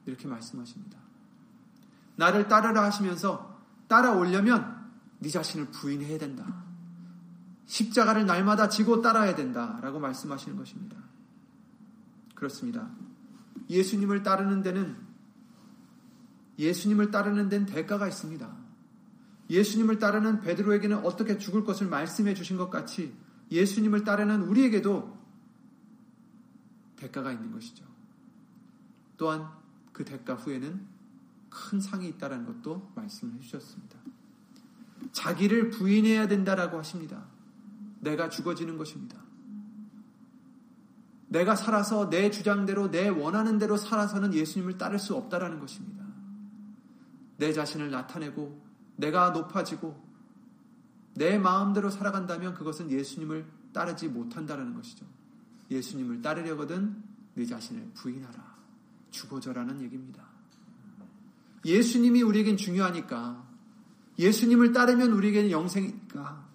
이렇게 0.05 0.27
말씀하십니다. 0.27 0.97
나를 2.19 2.49
따르라 2.49 2.83
하시면서 2.83 3.57
따라오려면 3.87 4.77
네 5.19 5.29
자신을 5.29 5.67
부인해야 5.67 6.17
된다. 6.17 6.65
십자가를 7.65 8.25
날마다 8.25 8.67
지고 8.67 9.01
따라야 9.01 9.35
된다라고 9.35 9.99
말씀하시는 9.99 10.57
것입니다. 10.57 10.97
그렇습니다. 12.35 12.89
예수님을 13.69 14.23
따르는 14.23 14.61
데는 14.61 14.97
예수님을 16.57 17.09
따르는 17.09 17.47
데는 17.47 17.65
대가가 17.65 18.07
있습니다. 18.07 18.53
예수님을 19.49 19.99
따르는 19.99 20.41
베드로에게는 20.41 21.05
어떻게 21.05 21.37
죽을 21.37 21.63
것을 21.63 21.87
말씀해 21.87 22.33
주신 22.33 22.57
것 22.57 22.69
같이 22.69 23.15
예수님을 23.49 24.03
따르는 24.03 24.41
우리에게도 24.41 25.17
대가가 26.97 27.31
있는 27.31 27.53
것이죠. 27.53 27.85
또한 29.15 29.47
그 29.93 30.03
대가 30.03 30.35
후에는 30.35 30.98
큰 31.49 31.79
상이 31.79 32.07
있다는 32.07 32.45
것도 32.45 32.91
말씀해 32.95 33.39
주셨습니다. 33.39 33.97
자기를 35.11 35.71
부인해야 35.71 36.27
된다라고 36.27 36.77
하십니다. 36.77 37.25
내가 37.99 38.29
죽어지는 38.29 38.77
것입니다. 38.77 39.17
내가 41.27 41.55
살아서 41.55 42.09
내 42.09 42.31
주장대로 42.31 42.89
내 42.89 43.07
원하는 43.07 43.59
대로 43.59 43.77
살아서는 43.77 44.33
예수님을 44.33 44.77
따를 44.77 44.97
수 44.99 45.15
없다라는 45.15 45.59
것입니다. 45.59 46.03
내 47.37 47.53
자신을 47.53 47.91
나타내고 47.91 48.61
내가 48.95 49.29
높아지고 49.29 50.09
내 51.13 51.37
마음대로 51.37 51.89
살아간다면 51.89 52.53
그것은 52.53 52.91
예수님을 52.91 53.45
따르지 53.73 54.07
못한다라는 54.07 54.73
것이죠. 54.73 55.05
예수님을 55.69 56.21
따르려거든 56.21 57.03
네 57.35 57.45
자신을 57.45 57.91
부인하라. 57.93 58.55
죽어져라는 59.11 59.81
얘기입니다. 59.81 60.28
예수님이 61.65 62.21
우리에겐 62.21 62.57
중요하니까 62.57 63.47
예수님을 64.17 64.73
따르면 64.73 65.11
우리에게는 65.11 65.51
영생이니까 65.51 66.47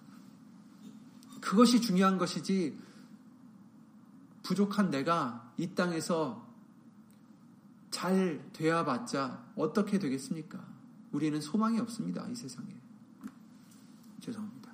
그것이 1.41 1.81
중요한 1.81 2.17
것이지 2.17 2.77
부족한 4.43 4.91
내가 4.91 5.51
이 5.57 5.73
땅에서 5.73 6.45
잘 7.91 8.43
되어봤자 8.51 9.53
어떻게 9.55 9.99
되겠습니까? 9.99 10.63
우리는 11.11 11.39
소망이 11.39 11.79
없습니다. 11.79 12.27
이 12.27 12.35
세상에. 12.35 12.67
죄송합니다. 14.19 14.73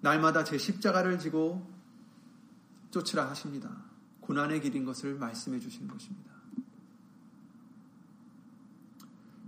날마다 0.00 0.44
제 0.44 0.58
십자가를 0.58 1.18
지고 1.18 1.66
쫓으라 2.90 3.28
하십니다. 3.30 3.85
고난의 4.26 4.60
길인 4.60 4.84
것을 4.84 5.14
말씀해 5.14 5.60
주시는 5.60 5.86
것입니다. 5.86 6.32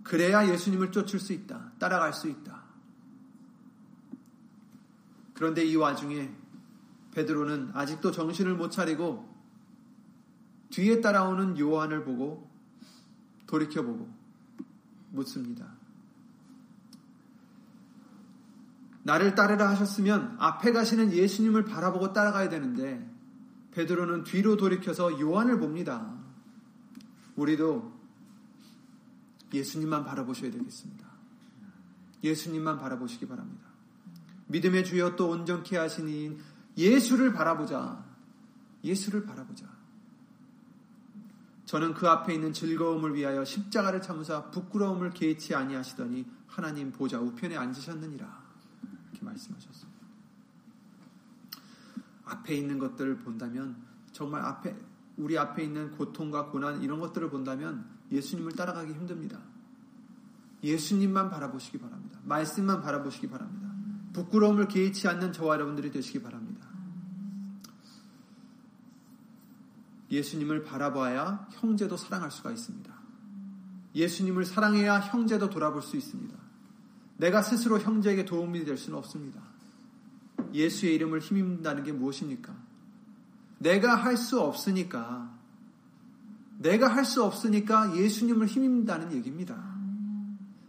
그래야 0.04 0.48
예수님을 0.48 0.92
쫓을 0.92 1.18
수 1.18 1.32
있다. 1.32 1.72
따라갈 1.78 2.14
수 2.14 2.28
있다. 2.28 2.62
그런데 5.34 5.64
이 5.64 5.74
와중에 5.74 6.32
베드로는 7.12 7.70
아직도 7.74 8.12
정신을 8.12 8.54
못 8.54 8.70
차리고 8.70 9.28
뒤에 10.70 11.00
따라오는 11.00 11.58
요한을 11.58 12.04
보고 12.04 12.48
돌이켜보고 13.46 14.08
묻습니다. 15.10 15.74
나를 19.02 19.34
따르라 19.34 19.70
하셨으면 19.70 20.36
앞에 20.38 20.70
가시는 20.72 21.12
예수님을 21.12 21.64
바라보고 21.64 22.12
따라가야 22.12 22.48
되는데 22.48 23.17
베드로는 23.72 24.24
뒤로 24.24 24.56
돌이켜서 24.56 25.20
요한을 25.20 25.58
봅니다. 25.58 26.18
우리도 27.36 27.98
예수님만 29.52 30.04
바라보셔야 30.04 30.50
되겠습니다. 30.50 31.06
예수님만 32.22 32.78
바라보시기 32.78 33.26
바랍니다. 33.26 33.68
믿음의 34.48 34.84
주여 34.84 35.16
또 35.16 35.30
온전케 35.30 35.76
하시니 35.76 36.38
예수를 36.76 37.32
바라보자. 37.32 38.04
예수를 38.82 39.24
바라보자. 39.24 39.66
저는 41.66 41.92
그 41.92 42.08
앞에 42.08 42.32
있는 42.32 42.52
즐거움을 42.52 43.14
위하여 43.14 43.44
십자가를 43.44 44.00
참으사 44.00 44.50
부끄러움을 44.50 45.10
개의치 45.10 45.54
아니하시더니 45.54 46.26
하나님 46.46 46.92
보좌 46.92 47.20
우편에 47.20 47.56
앉으셨느니라. 47.56 48.42
이렇게 49.10 49.24
말씀하셨습니다. 49.24 49.97
앞에 52.28 52.54
있는 52.54 52.78
것들을 52.78 53.18
본다면 53.18 53.76
정말 54.12 54.42
앞에 54.42 54.76
우리 55.16 55.36
앞에 55.36 55.64
있는 55.64 55.90
고통과 55.92 56.46
고난 56.46 56.82
이런 56.82 57.00
것들을 57.00 57.28
본다면 57.30 57.86
예수님을 58.12 58.52
따라가기 58.52 58.92
힘듭니다. 58.92 59.38
예수님만 60.62 61.30
바라보시기 61.30 61.78
바랍니다. 61.78 62.18
말씀만 62.24 62.80
바라보시기 62.80 63.28
바랍니다. 63.28 63.68
부끄러움을 64.12 64.68
개의치 64.68 65.06
않는 65.08 65.32
저와 65.32 65.54
여러분들이 65.54 65.90
되시기 65.90 66.22
바랍니다. 66.22 66.66
예수님을 70.10 70.64
바라봐야 70.64 71.48
형제도 71.52 71.96
사랑할 71.96 72.30
수가 72.30 72.50
있습니다. 72.50 72.92
예수님을 73.94 74.44
사랑해야 74.44 75.00
형제도 75.00 75.50
돌아볼 75.50 75.82
수 75.82 75.96
있습니다. 75.96 76.36
내가 77.18 77.42
스스로 77.42 77.78
형제에게 77.78 78.24
도움이 78.24 78.64
될 78.64 78.76
수는 78.76 78.98
없습니다. 78.98 79.47
예수의 80.54 80.94
이름을 80.94 81.20
힘입는다는 81.20 81.84
게 81.84 81.92
무엇입니까? 81.92 82.54
내가 83.58 83.94
할 83.96 84.16
수 84.16 84.40
없으니까, 84.40 85.36
내가 86.58 86.88
할 86.88 87.04
수 87.04 87.22
없으니까 87.24 87.96
예수님을 87.96 88.46
힘입는다는 88.46 89.12
얘기입니다. 89.12 89.56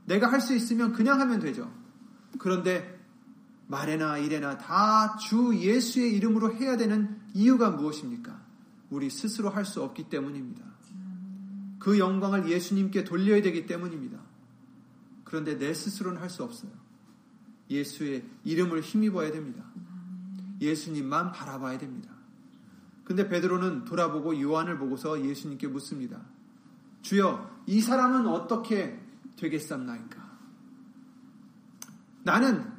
내가 0.05 0.31
할 0.31 0.41
수 0.41 0.55
있으면 0.55 0.93
그냥 0.93 1.19
하면 1.21 1.39
되죠. 1.39 1.71
그런데 2.39 2.99
말에나 3.67 4.17
일에나 4.17 4.57
다 4.57 5.17
주 5.17 5.55
예수의 5.55 6.15
이름으로 6.15 6.55
해야 6.55 6.77
되는 6.77 7.19
이유가 7.33 7.69
무엇입니까? 7.69 8.39
우리 8.89 9.09
스스로 9.09 9.49
할 9.49 9.65
수 9.65 9.83
없기 9.83 10.09
때문입니다. 10.09 10.63
그 11.79 11.99
영광을 11.99 12.49
예수님께 12.49 13.03
돌려야 13.03 13.41
되기 13.41 13.65
때문입니다. 13.65 14.19
그런데 15.23 15.57
내 15.57 15.73
스스로는 15.73 16.19
할 16.19 16.29
수 16.29 16.43
없어요. 16.43 16.71
예수의 17.69 18.23
이름을 18.43 18.81
힘입어야 18.81 19.31
됩니다. 19.31 19.63
예수님만 20.61 21.31
바라봐야 21.31 21.77
됩니다. 21.77 22.09
근데 23.03 23.27
베드로는 23.27 23.85
돌아보고 23.85 24.39
요한을 24.39 24.77
보고서 24.77 25.23
예수님께 25.23 25.67
묻습니다. 25.67 26.21
주여, 27.01 27.63
이 27.65 27.81
사람은 27.81 28.27
어떻게 28.27 28.99
되겠삼나이까? 29.35 30.29
나는 32.23 32.71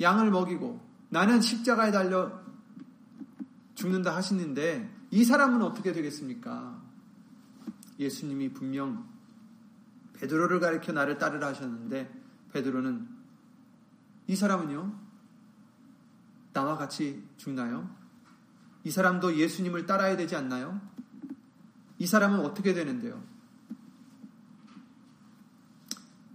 양을 0.00 0.30
먹이고 0.30 0.80
나는 1.10 1.40
십자가에 1.40 1.92
달려 1.92 2.40
죽는다 3.74 4.16
하시는데 4.16 4.90
이 5.10 5.24
사람은 5.24 5.62
어떻게 5.62 5.92
되겠습니까? 5.92 6.82
예수님이 7.98 8.52
분명 8.52 9.06
베드로를 10.14 10.60
가리켜 10.60 10.92
나를 10.92 11.18
따르라 11.18 11.48
하셨는데 11.48 12.12
베드로는 12.52 13.15
이 14.26 14.36
사람은요 14.36 15.06
나와 16.52 16.76
같이 16.76 17.22
죽나요? 17.36 17.94
이 18.84 18.90
사람도 18.90 19.36
예수님을 19.36 19.86
따라야 19.86 20.16
되지 20.16 20.36
않나요? 20.36 20.80
이 21.98 22.06
사람은 22.06 22.40
어떻게 22.40 22.72
되는데요? 22.72 23.22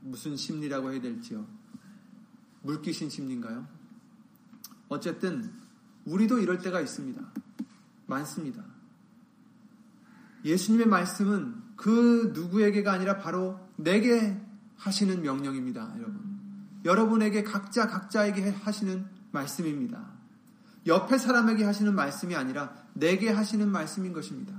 무슨 0.02 0.36
심리라고 0.36 0.92
해야 0.92 1.02
될지요? 1.02 1.48
물귀신 2.64 3.10
심리인가요? 3.10 3.68
어쨌든 4.90 5.54
우리도 6.06 6.40
이럴 6.40 6.60
때가 6.60 6.82
있습니다. 6.82 7.22
많습니다. 8.08 8.64
예수님의 10.44 10.88
말씀은 10.88 11.62
그 11.76 12.32
누구에게가 12.34 12.92
아니라 12.92 13.18
바로 13.18 13.60
내게 13.78 14.40
하시는 14.76 15.22
명령입니다, 15.22 15.96
여러분. 15.98 16.21
여러분에게 16.86 17.44
각자 17.44 17.88
각자에게 17.88 18.50
하시는 18.50 19.06
말씀입니다. 19.32 20.12
옆에 20.88 21.18
사람에게 21.18 21.64
하시는 21.64 21.94
말씀이 21.94 22.36
아니라 22.36 22.76
내게 22.94 23.30
하시는 23.30 23.68
말씀인 23.70 24.14
것입니다. 24.14 24.54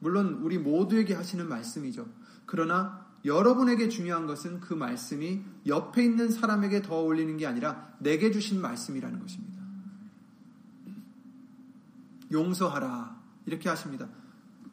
물론 0.00 0.40
우리 0.42 0.58
모두에게 0.58 1.14
하시는 1.14 1.48
말씀이죠. 1.48 2.06
그러나 2.46 3.06
여러분에게 3.24 3.88
중요한 3.88 4.26
것은 4.26 4.60
그 4.60 4.74
말씀이 4.74 5.42
옆에 5.66 6.04
있는 6.04 6.30
사람에게 6.30 6.82
더 6.82 6.96
어울리는 6.96 7.36
게 7.36 7.46
아니라 7.46 7.94
내게 7.98 8.30
주신 8.30 8.60
말씀이라는 8.60 9.18
것입니다. 9.18 9.58
용서하라. 12.30 13.18
이렇게 13.46 13.68
하십니다. 13.68 14.08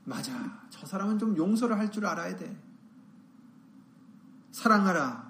맞아. 0.04 0.62
저 0.70 0.86
사람은 0.86 1.18
좀 1.18 1.36
용서를 1.38 1.78
할 1.80 1.90
줄 1.90 2.06
알아야 2.06 2.36
돼. 2.36 2.62
사랑하라. 4.52 5.25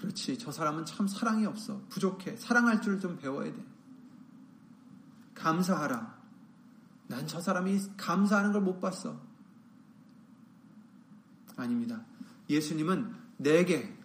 그렇지. 0.00 0.38
저 0.38 0.50
사람은 0.50 0.86
참 0.86 1.06
사랑이 1.06 1.44
없어. 1.46 1.82
부족해. 1.90 2.36
사랑할 2.36 2.80
줄 2.80 2.98
좀 3.00 3.18
배워야 3.18 3.52
돼. 3.52 3.64
감사하라. 5.34 6.18
난 7.08 7.26
저 7.26 7.40
사람이 7.40 7.78
감사하는 7.96 8.52
걸 8.52 8.62
못 8.62 8.80
봤어. 8.80 9.20
아닙니다. 11.56 12.04
예수님은 12.48 13.14
내게, 13.36 13.96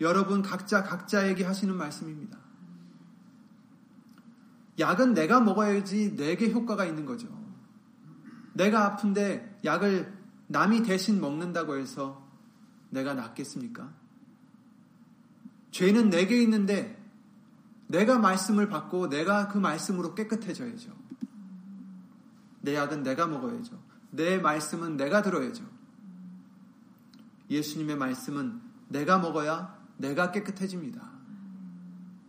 여러분 0.00 0.40
각자 0.42 0.82
각자에게 0.82 1.44
하시는 1.44 1.76
말씀입니다. 1.76 2.38
약은 4.78 5.12
내가 5.14 5.40
먹어야지 5.40 6.16
내게 6.16 6.50
효과가 6.50 6.86
있는 6.86 7.04
거죠. 7.04 7.28
내가 8.54 8.86
아픈데 8.86 9.60
약을 9.64 10.12
남이 10.48 10.82
대신 10.82 11.20
먹는다고 11.20 11.76
해서 11.76 12.26
내가 12.90 13.14
낫겠습니까? 13.14 13.92
죄는 15.72 16.10
내게 16.10 16.40
있는데 16.42 16.98
내가 17.88 18.18
말씀을 18.18 18.68
받고 18.68 19.08
내가 19.08 19.48
그 19.48 19.58
말씀으로 19.58 20.14
깨끗해져야죠. 20.14 20.92
내 22.60 22.76
약은 22.76 23.02
내가 23.02 23.26
먹어야죠. 23.26 23.82
내 24.10 24.38
말씀은 24.38 24.96
내가 24.96 25.22
들어야죠. 25.22 25.64
예수님의 27.50 27.96
말씀은 27.96 28.60
내가 28.88 29.18
먹어야 29.18 29.76
내가 29.96 30.30
깨끗해집니다. 30.30 31.10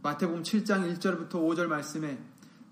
마태복음 0.02 0.44
7장 0.44 0.98
1절부터 0.98 1.34
5절 1.34 1.68
말씀에 1.68 2.22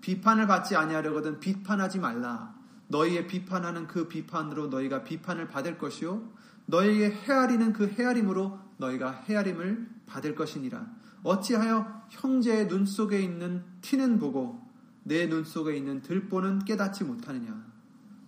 비판을 0.00 0.46
받지 0.46 0.76
아니하려거든 0.76 1.40
비판하지 1.40 1.98
말라. 1.98 2.54
너희의 2.88 3.26
비판하는 3.26 3.86
그 3.86 4.08
비판으로 4.08 4.66
너희가 4.68 5.04
비판을 5.04 5.48
받을 5.48 5.78
것이요 5.78 6.30
너희에게 6.66 7.14
헤아리는 7.14 7.72
그 7.72 7.88
헤아림으로 7.88 8.58
너희가 8.82 9.12
헤아림을 9.28 9.88
받을 10.06 10.34
것이니라. 10.34 10.86
어찌하여 11.22 12.06
형제의 12.10 12.68
눈 12.68 12.84
속에 12.84 13.20
있는 13.20 13.64
티는 13.80 14.18
보고 14.18 14.60
내 15.04 15.28
눈 15.28 15.44
속에 15.44 15.76
있는 15.76 16.00
들보는 16.02 16.64
깨닫지 16.64 17.04
못하느냐. 17.04 17.64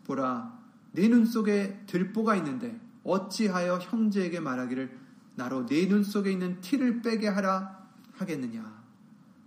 보라, 0.05 0.59
내 0.93 1.09
눈 1.09 1.25
속에 1.27 1.85
들보가 1.87 2.37
있는데 2.37 2.81
어찌하여 3.05 3.79
형제에게 3.79 4.41
말하기를 4.41 4.99
나로 5.37 5.67
내 5.67 5.87
눈 5.89 6.05
속에 6.05 6.31
있는 6.33 6.61
티를 6.61 7.03
빼게 7.03 7.29
하라 7.29 7.85
하겠느냐. 8.13 8.85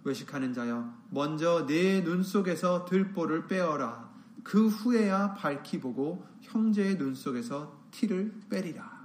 외식하는 0.03 0.53
자여 0.53 0.93
먼저 1.09 1.65
내 1.65 2.01
눈 2.03 2.23
속에서 2.23 2.85
들보를 2.85 3.47
빼어라. 3.47 4.07
그 4.43 4.67
후에야 4.67 5.33
밝히 5.33 5.79
보고 5.79 6.25
형제의 6.41 6.97
눈 6.97 7.13
속에서 7.15 7.81
티를 7.91 8.33
빼리라. 8.49 8.97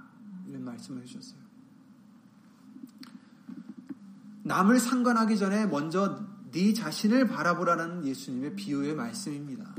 이런 0.47 0.63
말씀을 0.63 1.01
해주셨어요. 1.01 1.42
남을 4.43 4.79
상관하기 4.79 5.37
전에 5.37 5.65
먼저 5.65 6.19
네 6.51 6.73
자신을 6.73 7.27
바라보라는 7.27 8.05
예수님의 8.05 8.55
비유의 8.55 8.95
말씀입니다. 8.95 9.73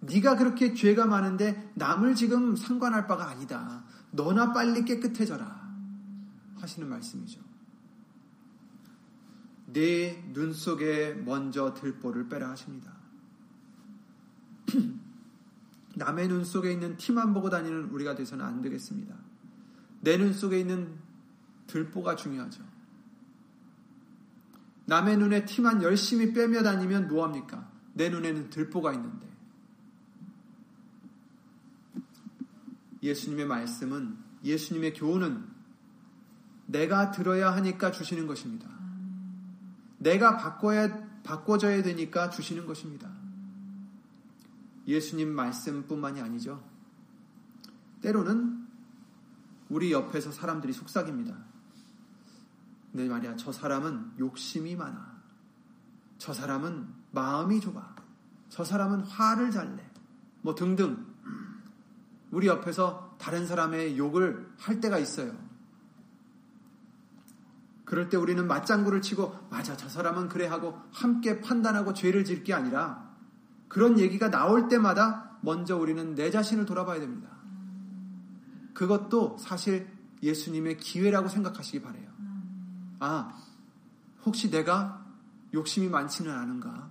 네가 0.00 0.36
그렇게 0.36 0.74
죄가 0.74 1.06
많은데 1.06 1.72
남을 1.74 2.14
지금 2.14 2.56
상관할 2.56 3.06
바가 3.06 3.28
아니다. 3.28 3.84
너나 4.10 4.52
빨리 4.52 4.84
깨끗해져라. 4.84 5.64
하시는 6.60 6.88
말씀이죠. 6.88 7.40
내 9.66 10.22
눈 10.34 10.52
속에 10.52 11.14
먼저 11.14 11.74
들보를 11.74 12.28
빼라 12.28 12.50
하십니다. 12.50 12.92
남의 15.96 16.28
눈 16.28 16.44
속에 16.44 16.72
있는 16.72 16.96
티만 16.96 17.32
보고 17.34 17.50
다니는 17.50 17.84
우리가 17.90 18.14
돼서는 18.14 18.44
안 18.44 18.62
되겠습니다. 18.62 19.14
내 20.00 20.18
눈 20.18 20.32
속에 20.32 20.60
있는 20.60 20.98
들보가 21.66 22.14
중요하죠. 22.16 22.73
남의 24.86 25.16
눈에 25.16 25.44
티만 25.44 25.82
열심히 25.82 26.32
빼며 26.32 26.62
다니면 26.62 27.08
뭐합니까? 27.08 27.70
내 27.94 28.10
눈에는 28.10 28.50
들보가 28.50 28.92
있는데. 28.92 29.26
예수님의 33.02 33.46
말씀은, 33.46 34.16
예수님의 34.44 34.94
교훈은 34.94 35.46
내가 36.66 37.10
들어야 37.10 37.54
하니까 37.54 37.90
주시는 37.90 38.26
것입니다. 38.26 38.68
내가 39.98 40.36
바꿔야, 40.36 41.06
바꿔줘야 41.22 41.82
되니까 41.82 42.30
주시는 42.30 42.66
것입니다. 42.66 43.10
예수님 44.86 45.30
말씀뿐만이 45.34 46.20
아니죠. 46.20 46.62
때로는 48.02 48.66
우리 49.70 49.92
옆에서 49.92 50.30
사람들이 50.30 50.72
속삭입니다. 50.72 51.53
내 52.94 53.08
말이야, 53.08 53.34
저 53.34 53.50
사람은 53.50 54.12
욕심이 54.20 54.76
많아. 54.76 55.20
저 56.18 56.32
사람은 56.32 56.86
마음이 57.10 57.60
좁아. 57.60 57.96
저 58.48 58.62
사람은 58.64 59.00
화를 59.00 59.50
잘 59.50 59.74
내. 59.74 59.84
뭐 60.42 60.54
등등. 60.54 61.04
우리 62.30 62.46
옆에서 62.46 63.16
다른 63.18 63.46
사람의 63.46 63.98
욕을 63.98 64.48
할 64.58 64.80
때가 64.80 64.98
있어요. 64.98 65.34
그럴 67.84 68.08
때 68.08 68.16
우리는 68.16 68.46
맞장구를 68.46 69.02
치고, 69.02 69.48
맞아, 69.50 69.76
저 69.76 69.88
사람은 69.88 70.28
그래 70.28 70.46
하고 70.46 70.78
함께 70.92 71.40
판단하고 71.40 71.94
죄를 71.94 72.24
질 72.24 72.44
게 72.44 72.54
아니라 72.54 73.12
그런 73.68 73.98
얘기가 73.98 74.30
나올 74.30 74.68
때마다 74.68 75.36
먼저 75.40 75.76
우리는 75.76 76.14
내 76.14 76.30
자신을 76.30 76.64
돌아봐야 76.64 77.00
됩니다. 77.00 77.28
그것도 78.72 79.36
사실 79.38 79.88
예수님의 80.22 80.76
기회라고 80.76 81.28
생각하시기 81.28 81.82
바래요. 81.82 82.13
아, 83.04 83.36
혹시 84.24 84.50
내가 84.50 85.04
욕심이 85.52 85.88
많지는 85.88 86.32
않은가? 86.32 86.90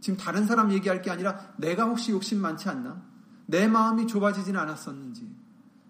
지금 0.00 0.16
다른 0.16 0.46
사람 0.46 0.70
얘기할 0.72 1.02
게 1.02 1.10
아니라 1.10 1.52
내가 1.58 1.84
혹시 1.84 2.12
욕심 2.12 2.40
많지 2.40 2.68
않나? 2.68 3.02
내 3.46 3.66
마음이 3.66 4.06
좁아지지는 4.06 4.58
않았었는지, 4.60 5.28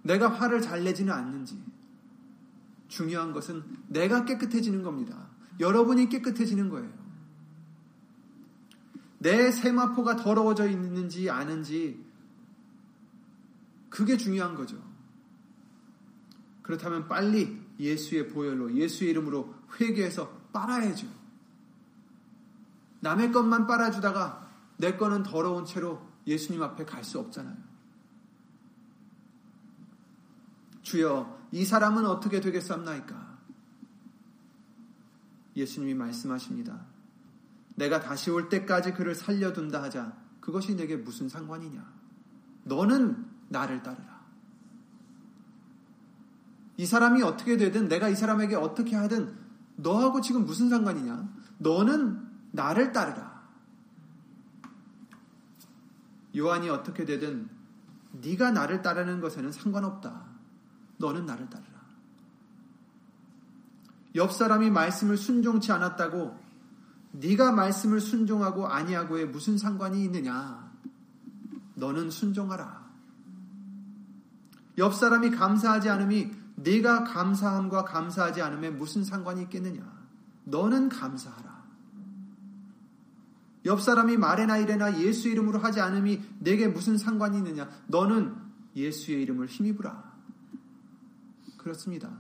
내가 0.02 0.28
화를 0.28 0.62
잘 0.62 0.82
내지는 0.82 1.12
않는지. 1.12 1.62
중요한 2.88 3.32
것은 3.32 3.62
내가 3.88 4.24
깨끗해지는 4.24 4.82
겁니다. 4.82 5.28
여러분이 5.60 6.08
깨끗해지는 6.08 6.70
거예요. 6.70 6.90
내 9.18 9.52
세마포가 9.52 10.16
더러워져 10.16 10.66
있는지 10.66 11.28
아는지 11.28 12.02
그게 13.90 14.16
중요한 14.16 14.54
거죠. 14.54 14.82
그렇다면 16.62 17.06
빨리 17.06 17.69
예수의 17.80 18.28
보혈로 18.28 18.74
예수의 18.74 19.10
이름으로 19.10 19.54
회개해서 19.80 20.28
빨아야죠. 20.52 21.06
남의 23.00 23.32
것만 23.32 23.66
빨아주다가 23.66 24.48
내 24.76 24.96
거는 24.96 25.22
더러운 25.22 25.64
채로 25.64 26.06
예수님 26.26 26.62
앞에 26.62 26.84
갈 26.84 27.02
수 27.02 27.18
없잖아요. 27.18 27.56
주여, 30.82 31.48
이 31.52 31.64
사람은 31.64 32.04
어떻게 32.04 32.40
되겠습니까? 32.40 33.38
예수님이 35.56 35.94
말씀하십니다. 35.94 36.86
내가 37.76 38.00
다시 38.00 38.30
올 38.30 38.48
때까지 38.48 38.92
그를 38.92 39.14
살려둔다 39.14 39.82
하자. 39.82 40.16
그것이 40.40 40.76
내게 40.76 40.96
무슨 40.96 41.28
상관이냐? 41.28 41.92
너는 42.64 43.26
나를 43.48 43.82
따르라. 43.82 44.09
이 46.80 46.86
사람이 46.86 47.22
어떻게 47.22 47.58
되든 47.58 47.88
내가 47.88 48.08
이 48.08 48.16
사람에게 48.16 48.56
어떻게 48.56 48.96
하든 48.96 49.36
너하고 49.76 50.22
지금 50.22 50.46
무슨 50.46 50.70
상관이냐? 50.70 51.28
너는 51.58 52.26
나를 52.52 52.92
따르라. 52.92 53.42
요한이 56.34 56.70
어떻게 56.70 57.04
되든 57.04 57.50
네가 58.22 58.52
나를 58.52 58.80
따르는 58.80 59.20
것에는 59.20 59.52
상관없다. 59.52 60.24
너는 60.96 61.26
나를 61.26 61.50
따르라. 61.50 61.80
옆 64.14 64.32
사람이 64.32 64.70
말씀을 64.70 65.18
순종치 65.18 65.72
않았다고 65.72 66.34
네가 67.12 67.52
말씀을 67.52 68.00
순종하고 68.00 68.68
아니하고에 68.68 69.26
무슨 69.26 69.58
상관이 69.58 70.02
있느냐? 70.04 70.72
너는 71.74 72.10
순종하라. 72.10 72.88
옆 74.78 74.94
사람이 74.94 75.32
감사하지 75.32 75.90
않음이 75.90 76.39
네가 76.62 77.04
감사함과 77.04 77.84
감사하지 77.84 78.42
않음에 78.42 78.70
무슨 78.70 79.04
상관이 79.04 79.42
있겠느냐? 79.42 79.80
너는 80.44 80.88
감사하라. 80.88 81.60
옆 83.66 83.82
사람이 83.82 84.16
말해나 84.16 84.58
이래나 84.58 85.00
예수 85.00 85.28
이름으로 85.28 85.58
하지 85.58 85.80
않음이 85.80 86.20
내게 86.38 86.68
무슨 86.68 86.96
상관이 86.96 87.38
있느냐? 87.38 87.68
너는 87.86 88.34
예수의 88.74 89.22
이름을 89.22 89.46
힘입으라. 89.46 90.10
그렇습니다. 91.58 92.10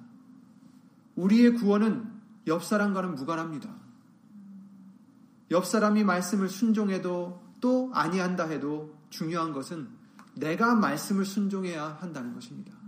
우리의 1.16 1.54
구원은 1.54 2.10
옆 2.46 2.64
사람과는 2.64 3.14
무관합니다. 3.14 3.70
옆 5.50 5.66
사람이 5.66 6.04
말씀을 6.04 6.48
순종해도 6.48 7.42
또 7.60 7.90
아니한다 7.94 8.46
해도 8.48 8.98
중요한 9.10 9.52
것은 9.52 9.88
내가 10.34 10.74
말씀을 10.74 11.24
순종해야 11.24 11.98
한다는 12.00 12.32
것입니다. 12.34 12.79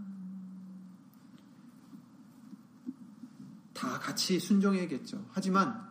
다 3.83 3.99
같이 3.99 4.39
순종해야겠죠. 4.39 5.27
하지만 5.33 5.91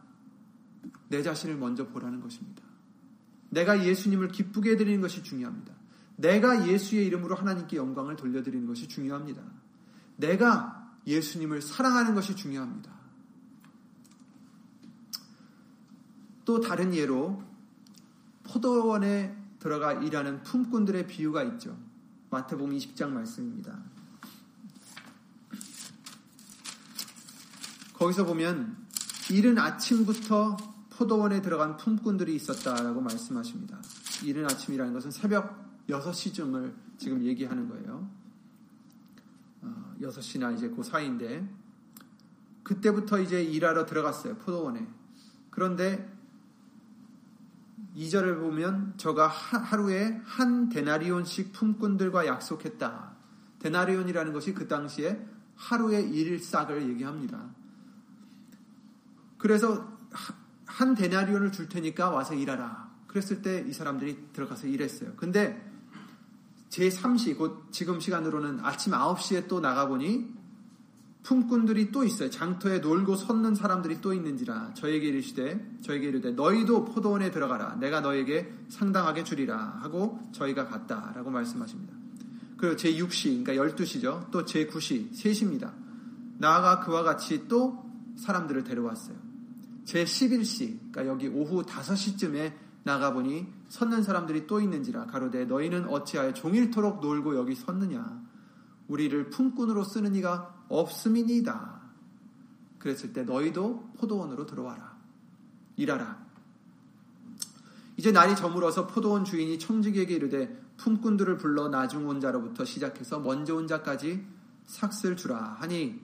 내 1.09 1.21
자신을 1.21 1.57
먼저 1.57 1.87
보라는 1.87 2.21
것입니다. 2.21 2.63
내가 3.49 3.85
예수님을 3.85 4.29
기쁘게 4.29 4.71
해드리는 4.71 5.01
것이 5.01 5.23
중요합니다. 5.23 5.73
내가 6.15 6.69
예수의 6.69 7.05
이름으로 7.07 7.35
하나님께 7.35 7.75
영광을 7.75 8.15
돌려드리는 8.15 8.65
것이 8.65 8.87
중요합니다. 8.87 9.43
내가 10.15 10.89
예수님을 11.05 11.61
사랑하는 11.61 12.15
것이 12.15 12.37
중요합니다. 12.37 12.89
또 16.45 16.61
다른 16.61 16.93
예로 16.93 17.43
포도원에 18.43 19.35
들어가 19.59 19.93
일하는 19.93 20.43
품꾼들의 20.43 21.07
비유가 21.07 21.43
있죠. 21.43 21.77
마태복음 22.29 22.73
20장 22.73 23.09
말씀입니다. 23.09 23.90
거기서 28.01 28.25
보면 28.25 28.77
이른 29.29 29.59
아침부터 29.59 30.57
포도원에 30.89 31.43
들어간 31.43 31.77
품꾼들이 31.77 32.33
있었다라고 32.33 32.99
말씀하십니다. 32.99 33.79
이른 34.23 34.45
아침이라는 34.45 34.91
것은 34.91 35.11
새벽 35.11 35.85
6시쯤을 35.87 36.73
지금 36.97 37.23
얘기하는 37.23 37.69
거예요. 37.69 38.09
6시나 40.01 40.45
어, 40.45 40.51
이제 40.53 40.69
그 40.69 40.81
사이인데 40.81 41.47
그때부터 42.63 43.19
이제 43.19 43.43
일하러 43.43 43.85
들어갔어요. 43.85 44.37
포도원에. 44.37 44.87
그런데 45.51 46.11
2절을 47.95 48.39
보면 48.39 48.95
저가 48.97 49.27
하루에 49.27 50.19
한 50.25 50.69
데나리온씩 50.69 51.53
품꾼들과 51.53 52.25
약속했다. 52.25 53.15
데나리온이라는 53.59 54.33
것이 54.33 54.55
그 54.55 54.67
당시에 54.67 55.23
하루의 55.55 56.09
일삭을 56.09 56.89
얘기합니다. 56.89 57.60
그래서 59.41 59.87
한 60.67 60.93
데나리온을 60.93 61.51
줄 61.51 61.67
테니까 61.67 62.11
와서 62.11 62.35
일하라. 62.35 62.91
그랬을 63.07 63.41
때 63.41 63.65
이 63.67 63.73
사람들이 63.73 64.27
들어가서 64.33 64.67
일했어요. 64.67 65.13
근데 65.17 65.67
제3시, 66.69 67.39
곧 67.39 67.65
지금 67.71 67.99
시간으로는 67.99 68.59
아침 68.61 68.93
9시에 68.93 69.47
또 69.47 69.59
나가보니 69.59 70.31
품꾼들이 71.23 71.91
또 71.91 72.03
있어요. 72.03 72.29
장터에 72.29 72.79
놀고 72.79 73.15
섰는 73.15 73.55
사람들이 73.55 73.99
또 73.99 74.13
있는지라 74.13 74.75
저에게 74.75 75.07
이르시되 75.07 75.77
저에게 75.81 76.09
이르되 76.09 76.31
너희도 76.31 76.85
포도원에 76.85 77.31
들어가라 77.31 77.77
내가 77.79 78.01
너에게 78.01 78.53
상당하게 78.69 79.23
주리라 79.23 79.79
하고 79.81 80.19
저희가 80.33 80.67
갔다라고 80.67 81.31
말씀하십니다. 81.31 81.93
그리고 82.57 82.75
제6시 82.75 83.43
그러니까 83.43 83.75
12시죠. 83.75 84.29
또 84.29 84.45
제9시 84.45 85.13
3시입니다. 85.13 85.73
나아가 86.37 86.79
그와 86.79 87.01
같이 87.01 87.47
또 87.47 87.89
사람들을 88.17 88.63
데려왔어요. 88.63 89.30
제 89.85 90.03
11시 90.03 90.91
그러니까 90.91 91.07
여기 91.07 91.27
오후 91.27 91.63
5시쯤에 91.63 92.53
나가보니 92.83 93.47
섰는 93.69 94.03
사람들이 94.03 94.47
또 94.47 94.59
있는지라 94.59 95.05
가로되 95.05 95.45
너희는 95.45 95.87
어찌하여 95.87 96.33
종일토록 96.33 97.01
놀고 97.01 97.35
여기 97.35 97.55
섰느냐 97.55 98.21
우리를 98.87 99.29
품꾼으로 99.29 99.83
쓰는 99.83 100.15
이가 100.15 100.65
없음이니다. 100.67 101.81
그랬을 102.79 103.13
때 103.13 103.23
너희도 103.23 103.93
포도원으로 103.97 104.45
들어와라. 104.45 104.97
일하라. 105.77 106.25
이제 107.97 108.11
날이 108.11 108.35
저물어서 108.35 108.87
포도원 108.87 109.23
주인이 109.23 109.59
청지기에게 109.59 110.15
이르되 110.15 110.59
품꾼들을 110.77 111.37
불러 111.37 111.69
나중 111.69 112.07
온 112.07 112.19
자로부터 112.19 112.65
시작해서 112.65 113.19
먼저 113.19 113.55
온 113.55 113.67
자까지 113.67 114.25
삭슬 114.65 115.15
주라 115.15 115.57
하니 115.59 116.01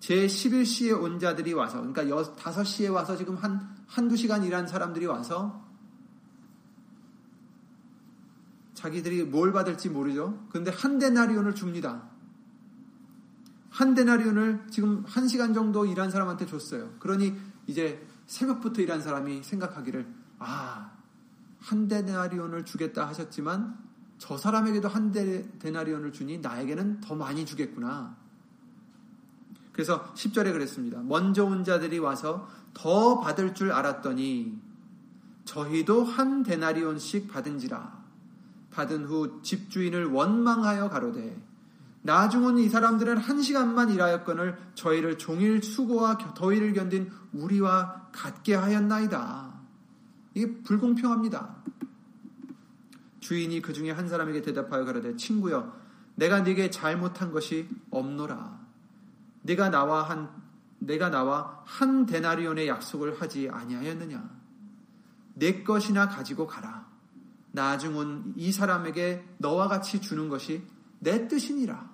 제 0.00 0.26
11시에 0.26 1.00
온 1.00 1.18
자들이 1.18 1.52
와서 1.52 1.80
그러니까 1.80 2.02
5시에 2.36 2.92
와서 2.92 3.16
지금 3.16 3.36
한 3.36 3.74
한두 3.86 4.16
시간 4.16 4.44
일한 4.44 4.66
사람들이 4.66 5.06
와서 5.06 5.64
자기들이 8.74 9.24
뭘 9.24 9.52
받을지 9.52 9.88
모르죠. 9.88 10.46
근데 10.50 10.70
한 10.70 10.98
데나리온을 10.98 11.54
줍니다. 11.54 12.10
한 13.70 13.94
데나리온을 13.94 14.66
지금 14.70 15.04
한 15.06 15.28
시간 15.28 15.54
정도 15.54 15.86
일한 15.86 16.10
사람한테 16.10 16.46
줬어요. 16.46 16.94
그러니 16.98 17.34
이제 17.66 18.06
새벽부터 18.26 18.82
일한 18.82 19.00
사람이 19.00 19.42
생각하기를 19.42 20.06
아, 20.38 20.92
한 21.58 21.88
데나리온을 21.88 22.64
주겠다 22.64 23.08
하셨지만 23.08 23.78
저 24.18 24.36
사람에게도 24.36 24.88
한 24.88 25.12
데나리온을 25.58 26.12
주니 26.12 26.38
나에게는 26.38 27.00
더 27.00 27.14
많이 27.14 27.44
주겠구나. 27.44 28.16
그래서 29.76 30.10
10절에 30.14 30.54
그랬습니다. 30.54 31.02
먼저 31.02 31.44
온 31.44 31.62
자들이 31.62 31.98
와서 31.98 32.48
더 32.72 33.20
받을 33.20 33.54
줄 33.54 33.72
알았더니 33.72 34.58
저희도 35.44 36.02
한 36.02 36.42
데나리온씩 36.42 37.30
받은지라 37.30 38.04
받은 38.70 39.04
후 39.04 39.42
집주인을 39.42 40.06
원망하여 40.06 40.88
가로되 40.88 41.42
나중은 42.00 42.56
이 42.56 42.70
사람들은 42.70 43.18
한 43.18 43.42
시간만 43.42 43.90
일하였거늘 43.90 44.56
저희를 44.74 45.18
종일 45.18 45.62
수고와 45.62 46.16
더위를 46.16 46.72
견딘 46.72 47.10
우리와 47.34 48.08
같게 48.12 48.54
하였나이다. 48.54 49.60
이게 50.32 50.62
불공평합니다. 50.62 51.54
주인이 53.20 53.60
그 53.60 53.74
중에 53.74 53.90
한 53.90 54.08
사람에게 54.08 54.40
대답하여 54.40 54.86
가로되 54.86 55.16
친구여 55.16 55.76
내가 56.14 56.40
네게 56.40 56.70
잘못한 56.70 57.30
것이 57.30 57.68
없노라. 57.90 58.65
네가 59.46 59.70
나와 59.70 60.02
한 60.02 60.28
내가 60.78 61.08
나와 61.08 61.62
한 61.64 62.04
데나리온의 62.04 62.68
약속을 62.68 63.20
하지 63.20 63.48
아니하였느냐? 63.48 64.36
내 65.34 65.62
것이나 65.62 66.08
가지고 66.08 66.46
가라. 66.46 66.86
나중은 67.52 68.34
이 68.36 68.52
사람에게 68.52 69.24
너와 69.38 69.68
같이 69.68 70.00
주는 70.00 70.28
것이 70.28 70.62
내 70.98 71.28
뜻이니라. 71.28 71.90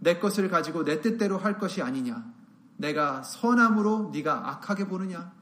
내 0.00 0.18
것을 0.18 0.48
가지고 0.48 0.84
내 0.84 1.00
뜻대로 1.00 1.38
할 1.38 1.58
것이 1.58 1.82
아니냐? 1.82 2.32
내가 2.76 3.22
선함으로 3.22 4.10
네가 4.12 4.50
악하게 4.50 4.88
보느냐? 4.88 5.32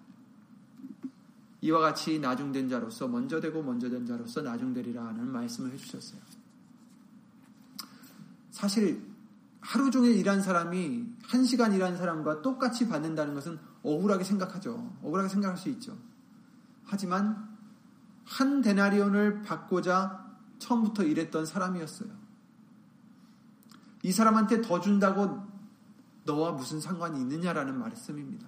이와 1.60 1.80
같이 1.80 2.18
나중된 2.18 2.68
자로서 2.68 3.08
먼저 3.08 3.40
되고 3.40 3.62
먼저 3.62 3.88
된 3.88 4.04
자로서 4.06 4.42
나중되리라 4.42 5.04
하는 5.04 5.30
말씀을 5.30 5.72
해주셨어요. 5.72 6.20
사실 8.50 9.15
하루 9.66 9.90
종일 9.90 10.16
일한 10.16 10.42
사람이 10.42 11.04
한 11.24 11.44
시간 11.44 11.72
일한 11.72 11.96
사람과 11.96 12.40
똑같이 12.40 12.88
받는다는 12.88 13.34
것은 13.34 13.58
억울하게 13.82 14.22
생각하죠. 14.22 14.96
억울하게 15.02 15.28
생각할 15.28 15.58
수 15.58 15.68
있죠. 15.70 15.98
하지만 16.84 17.48
한 18.24 18.62
데나리온을 18.62 19.42
받고자 19.42 20.24
처음부터 20.60 21.02
일했던 21.02 21.46
사람이었어요. 21.46 22.08
이 24.04 24.12
사람한테 24.12 24.62
더 24.62 24.80
준다고 24.80 25.44
너와 26.24 26.52
무슨 26.52 26.80
상관이 26.80 27.20
있느냐라는 27.22 27.76
말씀입니다. 27.76 28.46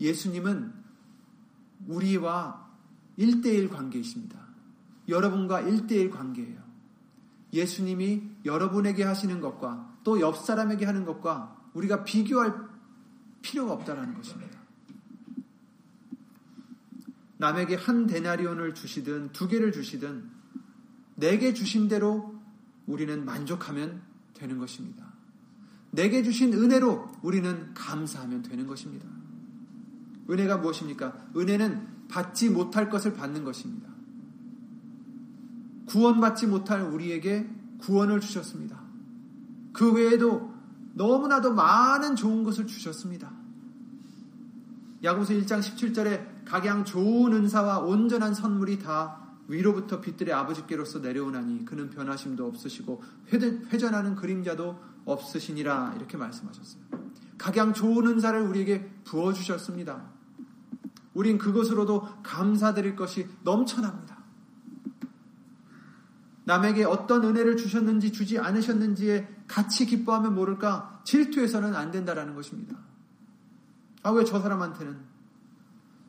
예수님은 0.00 0.74
우리와 1.86 2.68
1대1 3.16 3.70
관계이십니다. 3.70 4.36
여러분과 5.06 5.62
1대1 5.62 6.10
관계예요. 6.10 6.59
예수님이 7.52 8.22
여러분에게 8.44 9.02
하시는 9.04 9.40
것과 9.40 9.98
또 10.04 10.20
옆 10.20 10.36
사람에게 10.38 10.84
하는 10.86 11.04
것과 11.04 11.56
우리가 11.74 12.04
비교할 12.04 12.54
필요가 13.42 13.72
없다는 13.74 14.14
것입니다. 14.14 14.58
남에게 17.38 17.74
한 17.74 18.06
데나리온을 18.06 18.74
주시든 18.74 19.32
두 19.32 19.48
개를 19.48 19.72
주시든 19.72 20.30
내게 21.16 21.54
주신 21.54 21.88
대로 21.88 22.34
우리는 22.86 23.24
만족하면 23.24 24.02
되는 24.34 24.58
것입니다. 24.58 25.06
내게 25.90 26.22
주신 26.22 26.52
은혜로 26.52 27.10
우리는 27.22 27.74
감사하면 27.74 28.42
되는 28.42 28.66
것입니다. 28.66 29.08
은혜가 30.30 30.58
무엇입니까? 30.58 31.30
은혜는 31.36 32.08
받지 32.08 32.48
못할 32.48 32.88
것을 32.88 33.14
받는 33.14 33.44
것입니다. 33.44 33.89
구원받지 35.90 36.46
못할 36.46 36.82
우리에게 36.82 37.48
구원을 37.78 38.20
주셨습니다. 38.20 38.80
그 39.72 39.92
외에도 39.92 40.52
너무나도 40.94 41.52
많은 41.52 42.14
좋은 42.14 42.44
것을 42.44 42.66
주셨습니다. 42.66 43.32
야고보서 45.02 45.32
1장 45.34 45.60
17절에 45.60 46.44
각양 46.44 46.84
좋은 46.84 47.32
은사와 47.32 47.80
온전한 47.80 48.34
선물이 48.34 48.78
다 48.78 49.18
위로부터 49.48 50.00
빛들의 50.00 50.32
아버지께로서 50.32 51.00
내려오나니 51.00 51.64
그는 51.64 51.90
변하심도 51.90 52.46
없으시고 52.46 53.02
회전하는 53.32 54.14
그림자도 54.14 54.78
없으시니라 55.06 55.94
이렇게 55.96 56.16
말씀하셨어요. 56.16 56.82
각양 57.36 57.72
좋은 57.72 58.06
은사를 58.06 58.40
우리에게 58.42 58.88
부어 59.04 59.32
주셨습니다. 59.32 60.02
우린 61.14 61.38
그것으로도 61.38 62.22
감사드릴 62.22 62.94
것이 62.94 63.26
넘쳐납니다. 63.42 64.09
남에게 66.44 66.84
어떤 66.84 67.24
은혜를 67.24 67.56
주셨는지 67.56 68.12
주지 68.12 68.38
않으셨는지에 68.38 69.28
같이 69.46 69.86
기뻐하면 69.86 70.34
모를까 70.34 71.02
질투해서는 71.04 71.74
안 71.74 71.90
된다라는 71.90 72.34
것입니다. 72.34 72.76
아, 74.02 74.10
왜 74.10 74.24
저 74.24 74.40
사람한테는 74.40 74.96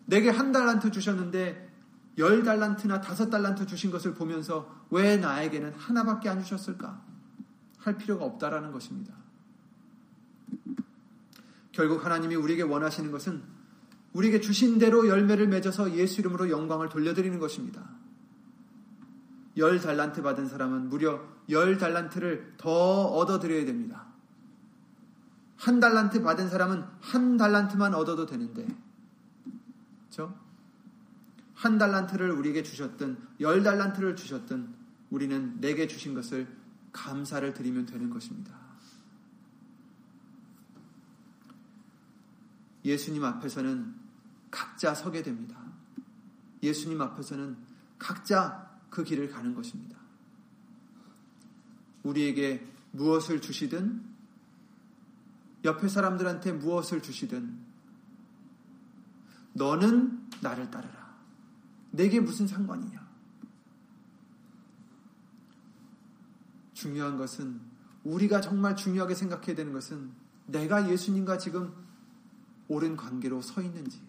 내게 0.06 0.30
한 0.30 0.52
달란트 0.52 0.92
주셨는데 0.92 1.70
열 2.18 2.44
달란트나 2.44 3.02
다섯 3.02 3.30
달란트 3.30 3.66
주신 3.66 3.92
것을 3.92 4.14
보면서 4.14 4.86
왜 4.90 5.18
나에게는 5.18 5.74
하나밖에 5.74 6.30
안 6.30 6.44
주셨을까? 6.44 7.02
할 7.78 7.98
필요가 7.98 8.26
없다라는 8.26 8.72
것입니다. 8.72 9.14
결국 11.72 12.06
하나님이 12.06 12.36
우리에게 12.36 12.64
원하시는 12.64 13.12
것은 13.12 13.42
우리에게 14.14 14.42
주신 14.42 14.78
대로 14.78 15.08
열매를 15.08 15.48
맺어서 15.48 15.96
예수 15.96 16.20
이름으로 16.20 16.50
영광을 16.50 16.90
돌려드리는 16.90 17.40
것입니다. 17.40 17.90
열 19.58 19.80
달란트 19.80 20.22
받은 20.22 20.48
사람은 20.48 20.90
무려 20.90 21.22
열 21.50 21.78
달란트를 21.78 22.56
더 22.58 23.06
얻어드려야 23.06 23.66
됩니다. 23.66 24.08
한 25.58 25.80
달란트 25.80 26.24
받은 26.24 26.50
사람은 26.50 26.84
한 27.02 27.38
달란트만 27.38 27.94
얻어도 27.94 28.26
되는데, 28.26 28.66
그렇죠? 30.06 30.36
한 31.54 31.78
달란트를 31.78 32.32
우리에게 32.32 32.64
주셨든 32.64 33.18
열 33.40 33.62
달란트를 33.62 34.16
주셨든 34.16 34.74
우리는 35.12 35.60
내게 35.60 35.88
주신 35.88 36.16
것을 36.16 36.48
감사를 36.92 37.54
드리면 37.54 37.86
되는 37.86 38.10
것입니다. 38.10 38.60
예수님 42.84 43.24
앞에서는 43.24 43.94
각자 44.50 44.96
서게 44.96 45.22
됩니다. 45.22 45.56
예수님 46.64 47.00
앞에서는 47.02 47.58
각자 48.00 48.71
그 48.92 49.04
길을 49.04 49.32
가는 49.32 49.56
것입니다. 49.56 49.98
우리에게 52.04 52.68
무엇을 52.92 53.42
주시든 53.42 54.04
옆에 55.64 55.88
사람들한테 55.88 56.52
무엇을 56.52 57.02
주시든 57.02 57.58
너는 59.54 60.28
나를 60.42 60.70
따르라. 60.70 61.16
내게 61.92 62.20
무슨 62.20 62.48
상관이냐? 62.48 63.10
중요한 66.74 67.18
것은 67.18 67.62
우리가 68.04 68.42
정말 68.42 68.76
중요하게 68.76 69.14
생각해야 69.16 69.56
되는 69.56 69.72
것은 69.72 70.12
내가 70.48 70.90
예수님과 70.90 71.38
지금 71.38 71.74
옳은 72.68 72.98
관계로 72.98 73.42
서 73.42 73.62
있는지, 73.62 74.02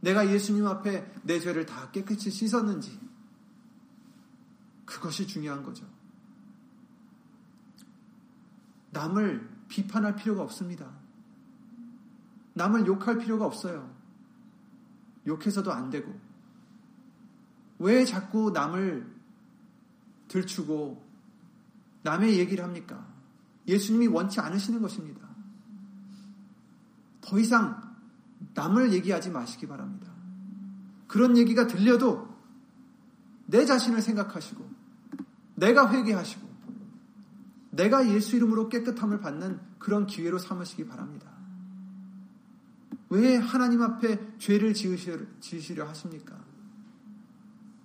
내가 0.00 0.32
예수님 0.32 0.66
앞에 0.66 1.12
내 1.22 1.38
죄를 1.38 1.66
다 1.66 1.90
깨끗이 1.90 2.30
씻었는지, 2.30 2.98
그것이 4.90 5.26
중요한 5.26 5.62
거죠. 5.62 5.86
남을 8.90 9.48
비판할 9.68 10.16
필요가 10.16 10.42
없습니다. 10.42 10.90
남을 12.54 12.86
욕할 12.86 13.18
필요가 13.18 13.46
없어요. 13.46 13.94
욕해서도 15.28 15.72
안 15.72 15.90
되고. 15.90 16.12
왜 17.78 18.04
자꾸 18.04 18.50
남을 18.50 19.08
들추고 20.26 21.08
남의 22.02 22.40
얘기를 22.40 22.64
합니까? 22.64 23.06
예수님이 23.68 24.08
원치 24.08 24.40
않으시는 24.40 24.82
것입니다. 24.82 25.20
더 27.20 27.38
이상 27.38 27.96
남을 28.54 28.92
얘기하지 28.92 29.30
마시기 29.30 29.68
바랍니다. 29.68 30.12
그런 31.06 31.36
얘기가 31.36 31.68
들려도 31.68 32.28
내 33.46 33.64
자신을 33.64 34.02
생각하시고 34.02 34.69
내가 35.60 35.92
회개하시고 35.92 36.48
내가 37.72 38.08
예수 38.12 38.34
이름으로 38.36 38.68
깨끗함을 38.68 39.20
받는 39.20 39.60
그런 39.78 40.06
기회로 40.06 40.38
삼으시기 40.38 40.86
바랍니다. 40.86 41.30
왜 43.10 43.36
하나님 43.36 43.82
앞에 43.82 44.38
죄를 44.38 44.72
지으시려 44.72 45.86
하십니까? 45.88 46.38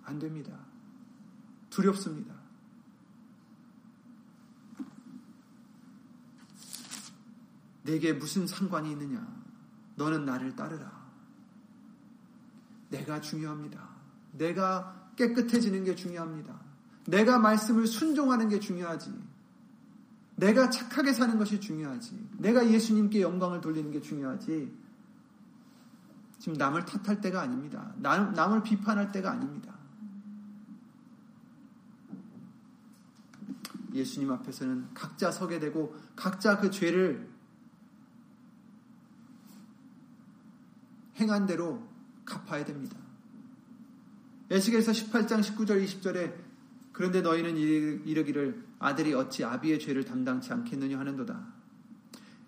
안 0.03 0.19
됩니다. 0.19 0.57
두렵습니다. 1.69 2.33
내게 7.83 8.13
무슨 8.13 8.47
상관이 8.47 8.91
있느냐? 8.91 9.27
너는 9.95 10.25
나를 10.25 10.55
따르라. 10.55 11.05
내가 12.89 13.19
중요합니다. 13.19 13.89
내가 14.31 15.11
깨끗해지는 15.15 15.83
게 15.83 15.95
중요합니다. 15.95 16.64
내가 17.07 17.39
말씀을 17.39 17.87
순종하는 17.87 18.49
게 18.49 18.59
중요하지. 18.59 19.13
내가 20.37 20.69
착하게 20.69 21.13
사는 21.13 21.37
것이 21.37 21.59
중요하지. 21.59 22.29
내가 22.39 22.69
예수님께 22.69 23.21
영광을 23.21 23.61
돌리는 23.61 23.91
게 23.91 24.01
중요하지. 24.01 24.85
지금 26.39 26.57
남을 26.57 26.85
탓할 26.85 27.21
때가 27.21 27.41
아닙니다. 27.41 27.93
남, 27.97 28.33
남을 28.33 28.63
비판할 28.63 29.11
때가 29.11 29.31
아닙니다. 29.31 29.73
예수님 33.93 34.29
앞에서는 34.31 34.93
각자 34.93 35.31
서게 35.31 35.59
되고 35.59 35.95
각자 36.17 36.59
그 36.59 36.69
죄를 36.69 37.29
행한 41.17 41.45
대로 41.45 41.81
갚아야 42.25 42.65
됩니다. 42.65 42.97
에스겔서 44.49 44.91
18장 44.91 45.41
19절 45.41 45.83
20절에 45.85 46.33
그런데 46.95 47.21
너희는 47.21 47.57
이르기를 47.57 48.63
아들이 48.79 49.13
어찌 49.13 49.43
아비의 49.43 49.79
죄를 49.79 50.05
담당치 50.05 50.53
않겠느냐 50.53 50.97
하는도다. 50.97 51.45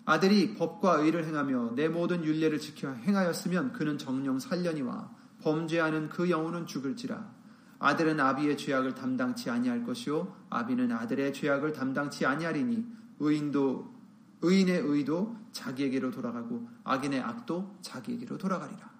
아들이 0.06 0.54
법과 0.54 1.00
의를 1.00 1.26
행하며 1.26 1.74
내 1.74 1.88
모든 1.88 2.24
윤례를 2.24 2.58
지켜 2.58 2.90
행하였으면 2.94 3.74
그는 3.74 3.98
정령 3.98 4.38
살려니와 4.38 5.14
범죄하는 5.42 6.08
그 6.08 6.30
영혼은 6.30 6.66
죽을지라. 6.66 7.30
아들은 7.78 8.18
아비의 8.18 8.56
죄악을 8.56 8.94
담당치 8.94 9.50
아니할 9.50 9.84
것이요 9.84 10.34
아비는 10.48 10.92
아들의 10.92 11.34
죄악을 11.34 11.74
담당치 11.74 12.24
아니하리니 12.24 12.86
의인도 13.18 13.94
의인의 14.40 14.80
의도 14.80 15.36
자기에게로 15.52 16.10
돌아가고 16.10 16.70
악인의 16.84 17.20
악도 17.20 17.76
자기에게로 17.82 18.38
돌아가리라. 18.38 18.90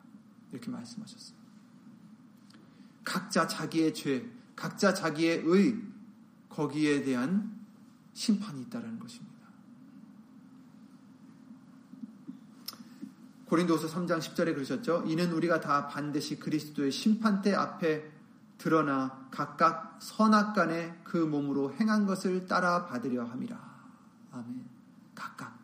이렇게 0.52 0.70
말씀하셨어요. 0.70 1.38
각자 3.02 3.46
자기의 3.46 3.94
죄, 3.94 4.37
각자 4.58 4.92
자기의 4.92 5.44
의, 5.46 5.80
거기에 6.48 7.04
대한 7.04 7.56
심판이 8.12 8.62
있다는 8.62 8.98
것입니다. 8.98 9.38
고린도서 13.44 13.86
3장 13.86 14.18
10절에 14.18 14.54
그러셨죠. 14.54 15.04
이는 15.06 15.32
우리가 15.32 15.60
다 15.60 15.86
반드시 15.86 16.40
그리스도의 16.40 16.90
심판대 16.90 17.54
앞에 17.54 18.10
드러나 18.58 19.28
각각 19.30 19.96
선악 20.02 20.54
간에 20.54 21.00
그 21.04 21.16
몸으로 21.16 21.72
행한 21.74 22.06
것을 22.06 22.46
따라 22.46 22.84
받으려 22.86 23.24
함이라. 23.26 23.56
아멘. 24.32 24.64
각각, 25.14 25.56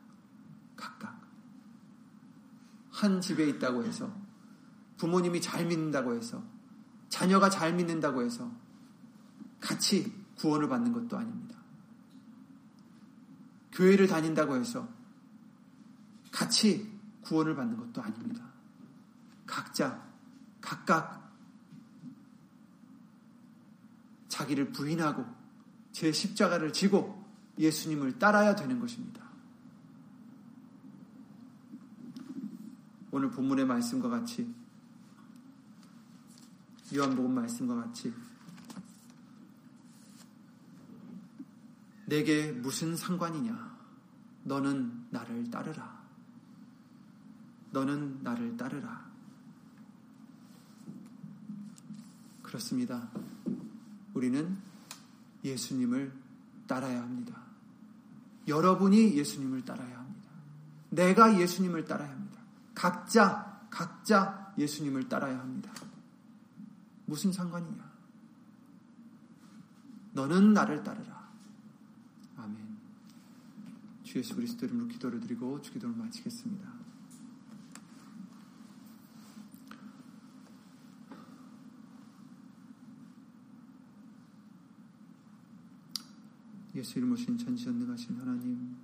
각각. 0.77 1.21
한 2.93 3.21
집에 3.21 3.49
있다고 3.49 3.85
해서, 3.85 4.15
부모님이 4.99 5.41
잘 5.41 5.67
믿는다고 5.67 6.15
해서, 6.15 6.45
자녀가 7.09 7.51
잘 7.51 7.75
믿는다고 7.75 8.23
해서, 8.23 8.63
같이 9.65 10.13
구원을 10.37 10.69
받는 10.69 10.93
것도 10.93 11.17
아닙니다. 11.17 11.59
교회를 13.73 14.07
다닌다고 14.07 14.57
해서 14.57 14.87
같이 16.31 16.93
구원을 17.23 17.57
받는 17.57 17.79
것도 17.79 18.03
아닙니다. 18.03 18.45
각자, 19.47 20.07
각각 20.61 21.33
자기를 24.29 24.71
부인하고 24.73 25.25
제 25.93 26.13
십자가를 26.13 26.75
지고 26.75 27.25
예수님을 27.59 28.19
따라야 28.19 28.55
되는 28.55 28.79
것입니다. 28.79 29.25
오늘 33.13 33.31
본문의 33.31 33.65
말씀과 33.65 34.11
같이 34.11 34.53
요한복음 36.95 37.35
말씀과 37.35 37.77
같이 37.77 38.13
내게 42.15 42.53
무슨 42.53 42.97
상관이냐? 42.97 43.77
너는 44.45 45.09
나를 45.11 45.51
따르라. 45.51 46.01
너는 47.73 48.23
나를 48.23 48.57
따르라. 48.57 49.05
그렇습니다. 52.41 53.11
우리는 54.15 54.57
예수님을 55.43 56.13
따라야 56.69 57.03
합니다. 57.03 57.43
여러분이 58.47 59.17
예수님을 59.17 59.65
따라야 59.65 59.99
합니다. 59.99 60.31
내가 60.91 61.41
예수님을 61.41 61.85
따라야 61.85 62.11
합니다. 62.11 62.39
각자, 62.77 63.67
각자 63.71 64.55
예수님을 64.57 65.09
따라야 65.09 65.37
합니다. 65.41 65.73
무슨 67.07 67.33
상관이냐? 67.33 67.93
너는 70.13 70.53
나를 70.53 70.85
따르라. 70.85 71.14
주 74.15 74.21
예수 74.21 74.37
그리스도 74.37 74.65
이름으로 74.67 74.87
기도를 74.87 75.19
드리고 75.19 75.61
주기도를 75.61 75.97
마치겠습니다. 75.97 76.73
예수 86.77 86.99
이름 86.99 87.11
오신 87.11 87.39
전지전능하신 87.39 88.17
하나님 88.21 88.77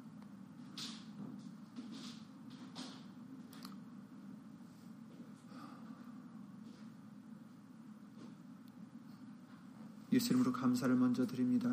예수 10.13 10.33
이름으로 10.33 10.51
감사를 10.51 10.93
먼저 10.97 11.25
드립니다. 11.25 11.71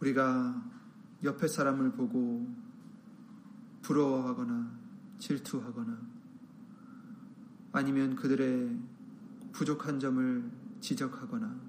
우리가 0.00 0.70
옆에 1.22 1.46
사람을 1.46 1.92
보고 1.92 2.48
부러워하거나 3.82 4.78
질투하거나 5.18 6.00
아니면 7.72 8.16
그들의 8.16 8.78
부족한 9.52 10.00
점을 10.00 10.50
지적하거나 10.80 11.60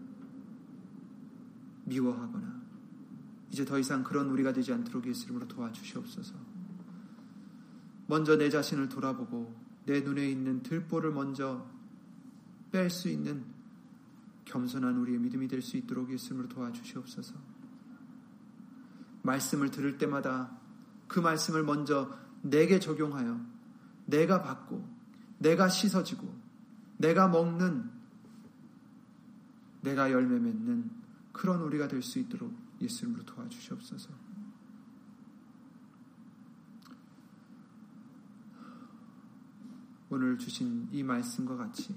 미워하거나 1.86 2.62
이제 3.52 3.66
더 3.66 3.78
이상 3.78 4.04
그런 4.04 4.30
우리가 4.30 4.54
되지 4.54 4.72
않도록 4.72 5.06
예수 5.08 5.26
이름으로 5.26 5.48
도와주시옵소서. 5.48 6.36
먼저 8.08 8.38
내 8.38 8.50
자신을 8.50 8.88
돌아보고 8.88 9.54
내 9.86 10.02
눈에 10.02 10.30
있는 10.30 10.64
들보를 10.64 11.12
먼저 11.12 11.70
뺄 12.72 12.90
수 12.90 13.10
있는 13.10 13.44
겸손한 14.46 14.98
우리의 14.98 15.20
믿음이 15.20 15.48
될 15.48 15.62
수 15.62 15.76
있도록 15.78 16.12
예수 16.12 16.28
이름으로 16.28 16.48
도와주시옵소서. 16.48 17.51
말씀을 19.24 19.72
들을 19.72 19.98
때마다 19.98 20.58
그 21.08 21.20
말씀을 21.20 21.64
먼저 21.64 22.18
내게 22.42 22.80
적용하여 22.80 23.40
내가 24.06 24.42
받고 24.42 24.88
내가 25.40 25.70
씻어지고 25.70 26.34
내가 26.98 27.28
먹는 27.28 27.90
내가 29.82 30.12
열매 30.12 30.40
맺는 30.40 30.92
그런 31.32 31.62
우리가 31.62 31.88
될 31.88 32.02
수 32.02 32.20
있도록 32.20 32.54
예수님으로 32.82 33.26
도와주시옵소서. 33.26 34.10
오늘 40.10 40.38
주신 40.38 40.90
이 40.92 41.04
말씀과 41.04 41.56
같이 41.56 41.96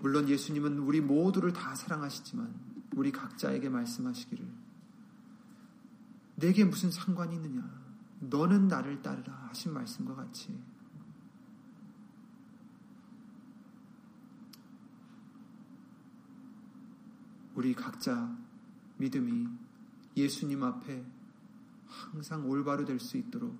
물론 0.00 0.28
예수님은 0.28 0.78
우리 0.78 1.00
모두를 1.00 1.52
다 1.52 1.74
사랑하시지만 1.74 2.65
우리 2.96 3.12
각자에게 3.12 3.68
말씀하시기를. 3.68 4.44
내게 6.36 6.64
무슨 6.64 6.90
상관이 6.90 7.36
있느냐? 7.36 7.62
너는 8.20 8.68
나를 8.68 9.02
따르라 9.02 9.34
하신 9.48 9.72
말씀과 9.74 10.14
같이. 10.14 10.58
우리 17.54 17.74
각자 17.74 18.36
믿음이 18.96 19.46
예수님 20.16 20.62
앞에 20.62 21.04
항상 21.86 22.48
올바로 22.48 22.84
될 22.84 22.98
수 22.98 23.16
있도록 23.18 23.58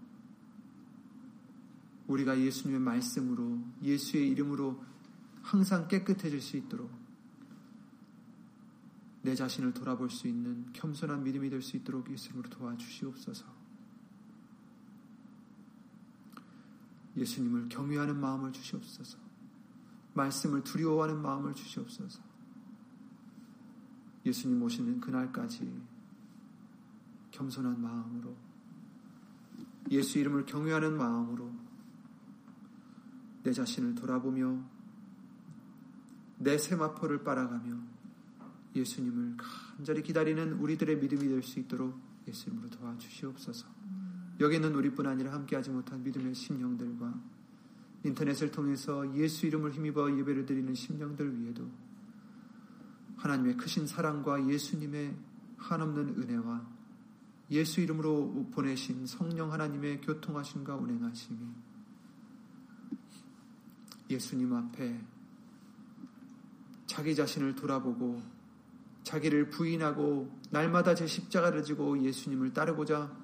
우리가 2.07 2.39
예수님의 2.39 2.81
말씀으로 2.81 3.59
예수의 3.83 4.29
이름으로 4.31 4.83
항상 5.43 5.89
깨끗해질 5.89 6.41
수 6.41 6.57
있도록 6.57 7.06
내 9.27 9.35
자신을 9.35 9.75
돌아볼 9.75 10.09
수 10.09 10.29
있는 10.29 10.73
겸손한 10.73 11.25
믿음이 11.25 11.51
될 11.51 11.61
수 11.61 11.77
있도록 11.77 12.09
예수님으로 12.09 12.49
도와주시옵소서. 12.49 13.45
예수님을 17.17 17.69
경외하는 17.69 18.21
마음을 18.21 18.53
주시옵소서. 18.53 19.19
말씀을 20.15 20.63
두려워하는 20.63 21.21
마음을 21.21 21.55
주시옵소서. 21.55 22.23
예수님 24.25 24.63
오시는 24.63 25.01
그날까지 25.01 25.83
겸손한 27.33 27.83
마음으로 27.83 28.37
예수 29.91 30.21
이름을 30.21 30.47
경외하는 30.47 30.97
마음으로 30.97 31.53
내 33.43 33.53
자신을 33.53 33.97
돌아보며 33.97 34.63
내 36.39 36.57
세마포를 36.59 37.25
빨아가며 37.25 37.96
예수님을 38.77 39.37
간절히 39.77 40.03
기다리는 40.03 40.53
우리들의 40.55 40.99
믿음이 40.99 41.29
될 41.29 41.43
수 41.43 41.59
있도록 41.61 41.99
예수님으로 42.27 42.71
도와주시옵소서. 42.71 43.67
여기는 44.41 44.75
우리뿐 44.75 45.07
아니라 45.07 45.33
함께하지 45.33 45.71
못한 45.71 46.03
믿음의 46.03 46.35
심령들과 46.35 47.15
인터넷을 48.05 48.51
통해서 48.51 49.15
예수 49.17 49.47
이름을 49.47 49.73
힘입어 49.73 50.17
예배를 50.19 50.47
드리는 50.47 50.75
심령들 50.75 51.41
위에도 51.41 51.71
하나님의 53.17 53.57
크신 53.57 53.87
사랑과 53.87 54.47
예수님의 54.47 55.17
한없는 55.57 56.23
은혜와 56.23 56.77
예수 57.51 57.81
이름으로 57.81 58.49
보내신 58.53 59.07
성령 59.07 59.53
하나님의 59.53 60.01
교통하심과 60.03 60.77
운행하심이 60.77 61.39
예수님 64.11 64.53
앞에 64.53 65.01
자기 66.87 67.15
자신을 67.15 67.55
돌아보고 67.55 68.36
자기를 69.07 69.51
부인하고 69.51 70.37
날마다 70.51 70.97
제 70.97 71.07
십자가를 71.07 71.63
지고 71.63 72.03
예수님을 72.03 72.53
따르고자 72.53 73.17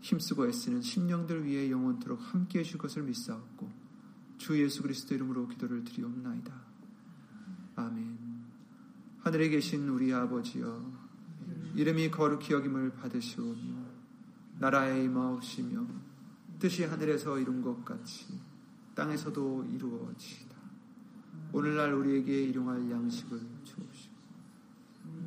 힘쓰고 0.00 0.46
애쓰는 0.46 0.80
심령들 0.80 1.44
위해 1.44 1.72
영원토록 1.72 2.20
함께 2.22 2.60
해 2.60 2.62
줄 2.62 2.78
것을 2.78 3.02
믿사옵고 3.02 3.68
주 4.38 4.62
예수 4.62 4.82
그리스도 4.82 5.12
이름으로 5.16 5.48
기도를 5.48 5.82
드리옵나이다. 5.82 6.54
아멘. 7.74 8.16
하늘에 9.22 9.48
계신 9.48 9.88
우리 9.88 10.14
아버지여 10.14 10.92
이름이 11.74 12.12
거룩히 12.12 12.54
여김을 12.54 12.94
받으시오며 12.94 13.74
나라의 14.60 15.06
임하옵시며 15.06 15.84
뜻이 16.60 16.84
하늘에서 16.84 17.40
이룬 17.40 17.60
것 17.60 17.84
같이 17.84 18.38
땅에서도 18.94 19.64
이루어지이다. 19.72 20.54
오늘날 21.52 21.92
우리에게 21.94 22.44
일용할 22.44 22.88
양식을 22.88 23.40
주옵시고 23.64 23.93